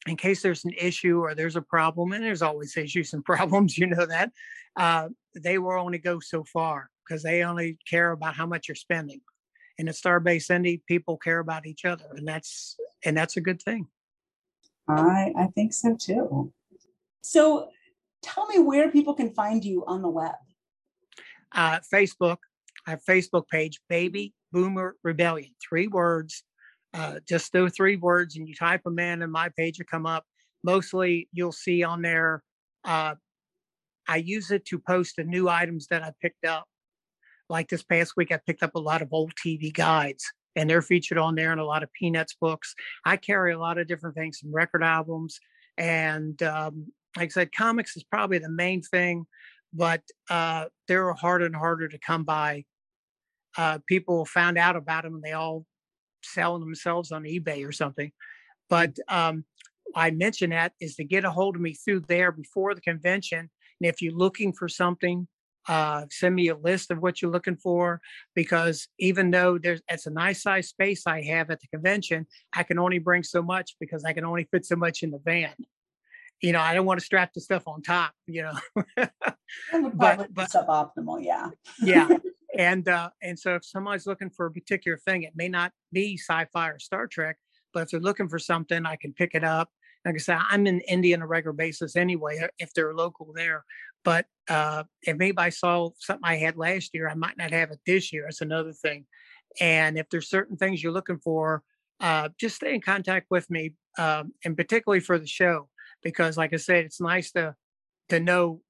in 0.06 0.16
case 0.16 0.42
there's 0.42 0.64
an 0.64 0.72
issue 0.76 1.20
or 1.20 1.34
there's 1.34 1.56
a 1.56 1.62
problem, 1.62 2.12
and 2.12 2.22
there's 2.22 2.42
always 2.42 2.76
issues 2.76 3.14
and 3.14 3.24
problems, 3.32 3.78
you 3.78 3.86
know 3.86 4.04
that 4.04 4.32
uh, 4.76 5.08
they 5.34 5.58
will 5.58 5.78
only 5.78 5.98
go 5.98 6.18
so 6.20 6.44
far 6.44 6.90
because 7.06 7.22
they 7.22 7.44
only 7.44 7.78
care 7.88 8.10
about 8.10 8.34
how 8.34 8.46
much 8.46 8.68
you're 8.68 8.74
spending. 8.74 9.20
In 9.78 9.88
a 9.88 9.92
Starbase 9.92 10.50
Indy, 10.50 10.82
people 10.88 11.16
care 11.16 11.38
about 11.38 11.66
each 11.66 11.84
other, 11.84 12.06
and 12.16 12.26
that's 12.26 12.76
and 13.04 13.16
that's 13.16 13.36
a 13.36 13.40
good 13.40 13.62
thing. 13.62 13.86
I 14.88 15.32
I 15.38 15.46
think 15.54 15.72
so 15.72 15.96
too. 15.96 16.52
So, 17.22 17.68
tell 18.22 18.46
me 18.48 18.58
where 18.58 18.90
people 18.90 19.14
can 19.14 19.30
find 19.30 19.64
you 19.64 19.84
on 19.86 20.02
the 20.02 20.08
web. 20.08 20.34
Uh, 21.52 21.78
Facebook, 21.92 22.38
our 22.86 22.98
Facebook 23.08 23.48
page, 23.48 23.80
Baby 23.88 24.32
Boomer 24.52 24.96
Rebellion. 25.02 25.50
Three 25.66 25.88
words, 25.88 26.44
uh, 26.94 27.16
just 27.28 27.52
those 27.52 27.72
three 27.74 27.96
words, 27.96 28.36
and 28.36 28.48
you 28.48 28.54
type 28.54 28.82
them 28.84 28.98
in, 28.98 29.22
and 29.22 29.32
my 29.32 29.50
page 29.56 29.78
will 29.78 29.86
come 29.90 30.06
up. 30.06 30.24
Mostly, 30.64 31.28
you'll 31.32 31.52
see 31.52 31.82
on 31.82 32.02
there. 32.02 32.42
Uh, 32.84 33.14
I 34.08 34.16
use 34.16 34.50
it 34.50 34.64
to 34.66 34.78
post 34.78 35.14
the 35.16 35.24
new 35.24 35.48
items 35.48 35.88
that 35.88 36.02
I 36.02 36.12
picked 36.22 36.44
up. 36.46 36.64
Like 37.48 37.68
this 37.68 37.82
past 37.82 38.14
week, 38.16 38.32
I 38.32 38.40
picked 38.44 38.62
up 38.62 38.74
a 38.74 38.80
lot 38.80 39.02
of 39.02 39.12
old 39.12 39.32
TV 39.34 39.72
guides, 39.72 40.24
and 40.54 40.68
they're 40.68 40.82
featured 40.82 41.18
on 41.18 41.34
there, 41.34 41.52
and 41.52 41.60
a 41.60 41.64
lot 41.64 41.82
of 41.82 41.92
Peanuts 41.92 42.36
books. 42.40 42.74
I 43.04 43.16
carry 43.16 43.52
a 43.52 43.58
lot 43.58 43.78
of 43.78 43.86
different 43.86 44.16
things, 44.16 44.40
some 44.40 44.54
record 44.54 44.82
albums, 44.82 45.38
and 45.76 46.40
um, 46.42 46.86
like 47.16 47.30
I 47.30 47.32
said, 47.32 47.52
comics 47.52 47.96
is 47.96 48.04
probably 48.04 48.38
the 48.38 48.50
main 48.50 48.82
thing, 48.82 49.26
but 49.72 50.02
uh, 50.30 50.66
they're 50.88 51.12
harder 51.12 51.46
and 51.46 51.56
harder 51.56 51.88
to 51.88 51.98
come 51.98 52.24
by 52.24 52.64
uh, 53.56 53.78
people 53.86 54.24
found 54.24 54.58
out 54.58 54.76
about 54.76 55.04
them 55.04 55.14
and 55.14 55.22
they 55.22 55.32
all 55.32 55.64
selling 56.22 56.60
themselves 56.60 57.12
on 57.12 57.24
eBay 57.24 57.66
or 57.66 57.72
something. 57.72 58.12
But 58.68 58.96
um, 59.08 59.44
I 59.94 60.10
mention 60.10 60.50
that 60.50 60.72
is 60.80 60.96
to 60.96 61.04
get 61.04 61.24
a 61.24 61.30
hold 61.30 61.56
of 61.56 61.62
me 61.62 61.74
through 61.74 62.00
there 62.00 62.32
before 62.32 62.74
the 62.74 62.80
convention. 62.80 63.38
And 63.38 63.88
if 63.88 64.02
you're 64.02 64.14
looking 64.14 64.52
for 64.52 64.68
something, 64.68 65.28
uh, 65.68 66.06
send 66.10 66.34
me 66.34 66.48
a 66.48 66.56
list 66.56 66.90
of 66.90 66.98
what 66.98 67.20
you're 67.20 67.30
looking 67.30 67.56
for 67.56 68.00
because 68.34 68.88
even 68.98 69.30
though 69.30 69.58
there's 69.58 69.82
it's 69.88 70.06
a 70.06 70.10
nice 70.10 70.42
size 70.42 70.68
space 70.68 71.06
I 71.06 71.22
have 71.22 71.50
at 71.50 71.60
the 71.60 71.66
convention, 71.68 72.26
I 72.54 72.62
can 72.62 72.78
only 72.78 72.98
bring 72.98 73.24
so 73.24 73.42
much 73.42 73.74
because 73.80 74.04
I 74.04 74.12
can 74.12 74.24
only 74.24 74.46
fit 74.52 74.64
so 74.64 74.76
much 74.76 75.02
in 75.02 75.10
the 75.10 75.18
van. 75.18 75.54
You 76.40 76.52
know, 76.52 76.60
I 76.60 76.74
don't 76.74 76.86
want 76.86 77.00
to 77.00 77.06
strap 77.06 77.32
the 77.32 77.40
stuff 77.40 77.66
on 77.66 77.82
top. 77.82 78.12
You 78.26 78.42
know, 78.42 78.84
but 78.96 80.32
but 80.32 80.50
suboptimal, 80.50 81.24
yeah, 81.24 81.48
yeah. 81.82 82.08
and 82.56 82.88
uh, 82.88 83.10
and 83.22 83.38
so 83.38 83.54
if 83.56 83.64
somebody's 83.64 84.06
looking 84.06 84.30
for 84.30 84.46
a 84.46 84.50
particular 84.50 84.98
thing, 84.98 85.22
it 85.22 85.32
may 85.36 85.48
not 85.48 85.72
be 85.92 86.16
sci-fi 86.16 86.68
or 86.68 86.78
Star 86.78 87.06
Trek, 87.06 87.36
but 87.72 87.84
if 87.84 87.90
they're 87.90 88.00
looking 88.00 88.28
for 88.28 88.38
something, 88.38 88.86
I 88.86 88.96
can 88.96 89.12
pick 89.12 89.34
it 89.34 89.44
up. 89.44 89.70
Like 90.04 90.14
I 90.14 90.18
said, 90.18 90.38
I'm 90.48 90.66
in 90.66 90.80
Indy 90.82 91.14
on 91.14 91.22
a 91.22 91.26
regular 91.26 91.52
basis 91.52 91.96
anyway, 91.96 92.38
uh, 92.38 92.48
if 92.58 92.72
they're 92.72 92.94
local 92.94 93.32
there. 93.34 93.64
But 94.04 94.26
uh, 94.48 94.84
if 95.02 95.16
anybody 95.20 95.50
saw 95.50 95.90
something 95.98 96.22
I 96.24 96.36
had 96.36 96.56
last 96.56 96.90
year, 96.94 97.08
I 97.08 97.14
might 97.14 97.36
not 97.36 97.50
have 97.50 97.72
it 97.72 97.80
this 97.84 98.12
year. 98.12 98.22
That's 98.24 98.40
another 98.40 98.72
thing. 98.72 99.06
And 99.60 99.98
if 99.98 100.08
there's 100.08 100.30
certain 100.30 100.56
things 100.56 100.82
you're 100.82 100.92
looking 100.92 101.18
for, 101.18 101.62
uh, 102.00 102.28
just 102.38 102.56
stay 102.56 102.74
in 102.74 102.80
contact 102.80 103.26
with 103.30 103.50
me, 103.50 103.74
um, 103.98 104.32
and 104.44 104.56
particularly 104.56 105.00
for 105.00 105.18
the 105.18 105.26
show, 105.26 105.68
because 106.02 106.36
like 106.36 106.52
I 106.52 106.58
said, 106.58 106.84
it's 106.84 107.00
nice 107.00 107.32
to 107.32 107.54
to 108.10 108.20
know 108.20 108.60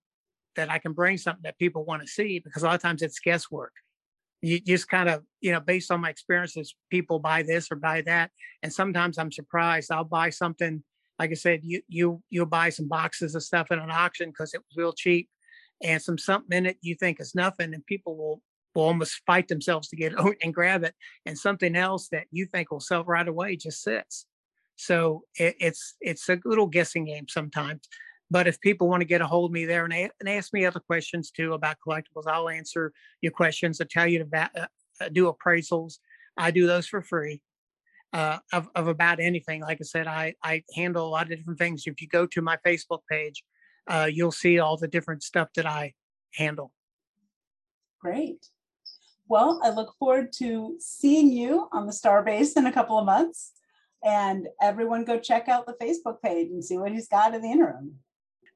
that 0.57 0.71
I 0.71 0.79
can 0.79 0.93
bring 0.93 1.17
something 1.19 1.43
that 1.45 1.59
people 1.59 1.85
want 1.85 2.03
to 2.03 2.09
see 2.09 2.39
because 2.39 2.63
a 2.63 2.67
lot 2.67 2.75
of 2.75 2.83
times 2.83 3.03
it's 3.03 3.21
guesswork. 3.21 3.73
You 4.43 4.61
just 4.61 4.89
kind 4.89 5.09
of, 5.09 5.23
you 5.41 5.53
know, 5.53 5.61
based 5.61 5.91
on 5.91 6.01
my 6.01 6.11
experiences, 6.11 6.75
people 6.91 7.19
buy 7.19 7.43
this 7.43 7.69
or 7.71 7.77
buy 7.77 8.03
that. 8.03 8.31
And 8.63 8.73
sometimes 8.73 9.19
I'm 9.19 9.33
surprised. 9.33 9.91
I'll 9.91 10.05
buy 10.05 10.31
something, 10.31 10.85
like 11.19 11.31
I 11.31 11.35
said, 11.35 11.61
you 11.63 11.81
you 11.89 12.23
you'll 12.31 12.47
buy 12.47 12.69
some 12.69 12.89
boxes 12.89 13.35
of 13.35 13.43
stuff 13.43 13.71
in 13.71 13.79
an 13.79 13.91
auction 13.91 14.31
because 14.31 14.55
it 14.55 14.61
was 14.61 14.77
real 14.77 14.93
cheap 14.93 15.29
and 15.83 16.01
some 16.01 16.19
something 16.19 16.57
in 16.57 16.67
it 16.67 16.79
you 16.81 16.95
think 16.95 17.21
is 17.21 17.35
nothing 17.35 17.75
and 17.75 17.85
people 17.87 18.17
will 18.17 18.43
will 18.75 18.85
almost 18.85 19.23
fight 19.27 19.49
themselves 19.49 19.89
to 19.89 19.97
get 19.97 20.13
it 20.19 20.37
and 20.43 20.55
grab 20.55 20.85
it 20.85 20.95
and 21.25 21.39
something 21.39 21.77
else 21.77 22.09
that 22.09 22.25
you 22.31 22.47
think 22.47 22.71
will 22.71 22.81
sell 22.81 23.05
right 23.05 23.29
away 23.29 23.57
just 23.57 23.83
sits 23.83 24.27
so 24.77 25.23
it, 25.39 25.57
it's 25.59 25.95
it's 26.01 26.29
a 26.29 26.39
little 26.45 26.67
guessing 26.67 27.07
game 27.07 27.27
sometimes 27.29 27.89
but 28.31 28.47
if 28.49 28.61
people 28.61 28.89
want 28.89 29.01
to 29.01 29.07
get 29.07 29.21
a 29.21 29.27
hold 29.27 29.51
of 29.51 29.53
me 29.53 29.65
there 29.65 29.85
and, 29.85 29.93
a- 29.93 30.11
and 30.21 30.29
ask 30.29 30.53
me 30.53 30.65
other 30.65 30.81
questions 30.81 31.31
too 31.31 31.53
about 31.53 31.77
collectibles, 31.87 32.27
I'll 32.27 32.49
answer 32.49 32.93
your 33.21 33.33
questions. 33.33 33.81
I 33.81 33.87
tell 33.89 34.07
you 34.07 34.19
to 34.21 34.25
ba- 34.25 34.51
uh, 34.57 34.67
uh, 35.01 35.09
do 35.11 35.33
appraisals. 35.33 35.99
I 36.37 36.51
do 36.51 36.67
those 36.67 36.87
for 36.87 37.03
free 37.03 37.41
uh, 38.13 38.39
of, 38.53 38.69
of 38.75 38.89
about 38.89 39.21
anything. 39.21 39.63
Like 39.63 39.79
I 39.81 39.85
said, 39.85 40.07
I, 40.07 40.35
I 40.43 40.65
handle 40.75 41.07
a 41.07 41.11
lot 41.11 41.31
of 41.31 41.39
different 41.39 41.59
things. 41.59 41.85
If 41.87 42.01
you 42.01 42.09
go 42.09 42.27
to 42.27 42.43
my 42.43 42.59
Facebook 42.67 43.01
page, 43.11 43.45
uh, 43.87 44.09
you'll 44.13 44.33
see 44.33 44.59
all 44.59 44.77
the 44.77 44.89
different 44.89 45.23
stuff 45.23 45.49
that 45.55 45.67
I 45.67 45.95
handle. 46.35 46.73
Great. 48.01 48.47
Well, 49.29 49.61
I 49.65 49.71
look 49.71 49.95
forward 49.99 50.33
to 50.39 50.77
seeing 50.79 51.31
you 51.33 51.69
on 51.73 51.87
the 51.87 51.93
Starbase 51.93 52.57
in 52.57 52.67
a 52.67 52.73
couple 52.73 52.99
of 52.99 53.07
months. 53.07 53.53
And 54.05 54.47
everyone 54.63 55.05
go 55.05 55.19
check 55.19 55.49
out 55.49 55.67
the 55.67 55.75
Facebook 55.83 56.23
page 56.23 56.49
and 56.51 56.65
see 56.65 56.79
what 56.79 56.93
he's 56.93 57.09
got 57.09 57.35
in 57.35 57.43
the 57.43 57.51
interim. 57.51 57.97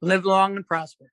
Live 0.01 0.25
long 0.25 0.55
and 0.55 0.65
prosper. 0.65 1.11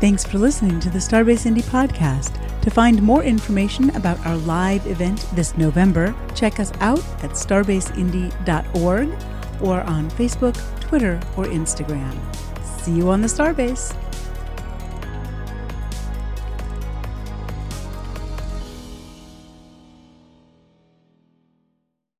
Thanks 0.00 0.24
for 0.24 0.38
listening 0.38 0.80
to 0.80 0.88
the 0.88 0.98
Starbase 0.98 1.44
Indy 1.44 1.60
podcast. 1.60 2.40
To 2.62 2.70
find 2.70 3.02
more 3.02 3.22
information 3.22 3.94
about 3.96 4.24
our 4.24 4.36
live 4.36 4.86
event 4.86 5.26
this 5.34 5.56
November, 5.58 6.14
check 6.34 6.58
us 6.58 6.72
out 6.80 7.00
at 7.22 7.32
starbaseindy.org 7.32 9.08
or 9.60 9.80
on 9.82 10.10
Facebook, 10.12 10.80
Twitter, 10.80 11.20
or 11.36 11.44
Instagram. 11.44 12.16
See 12.64 12.92
you 12.92 13.10
on 13.10 13.20
the 13.20 13.28
Starbase. 13.28 13.94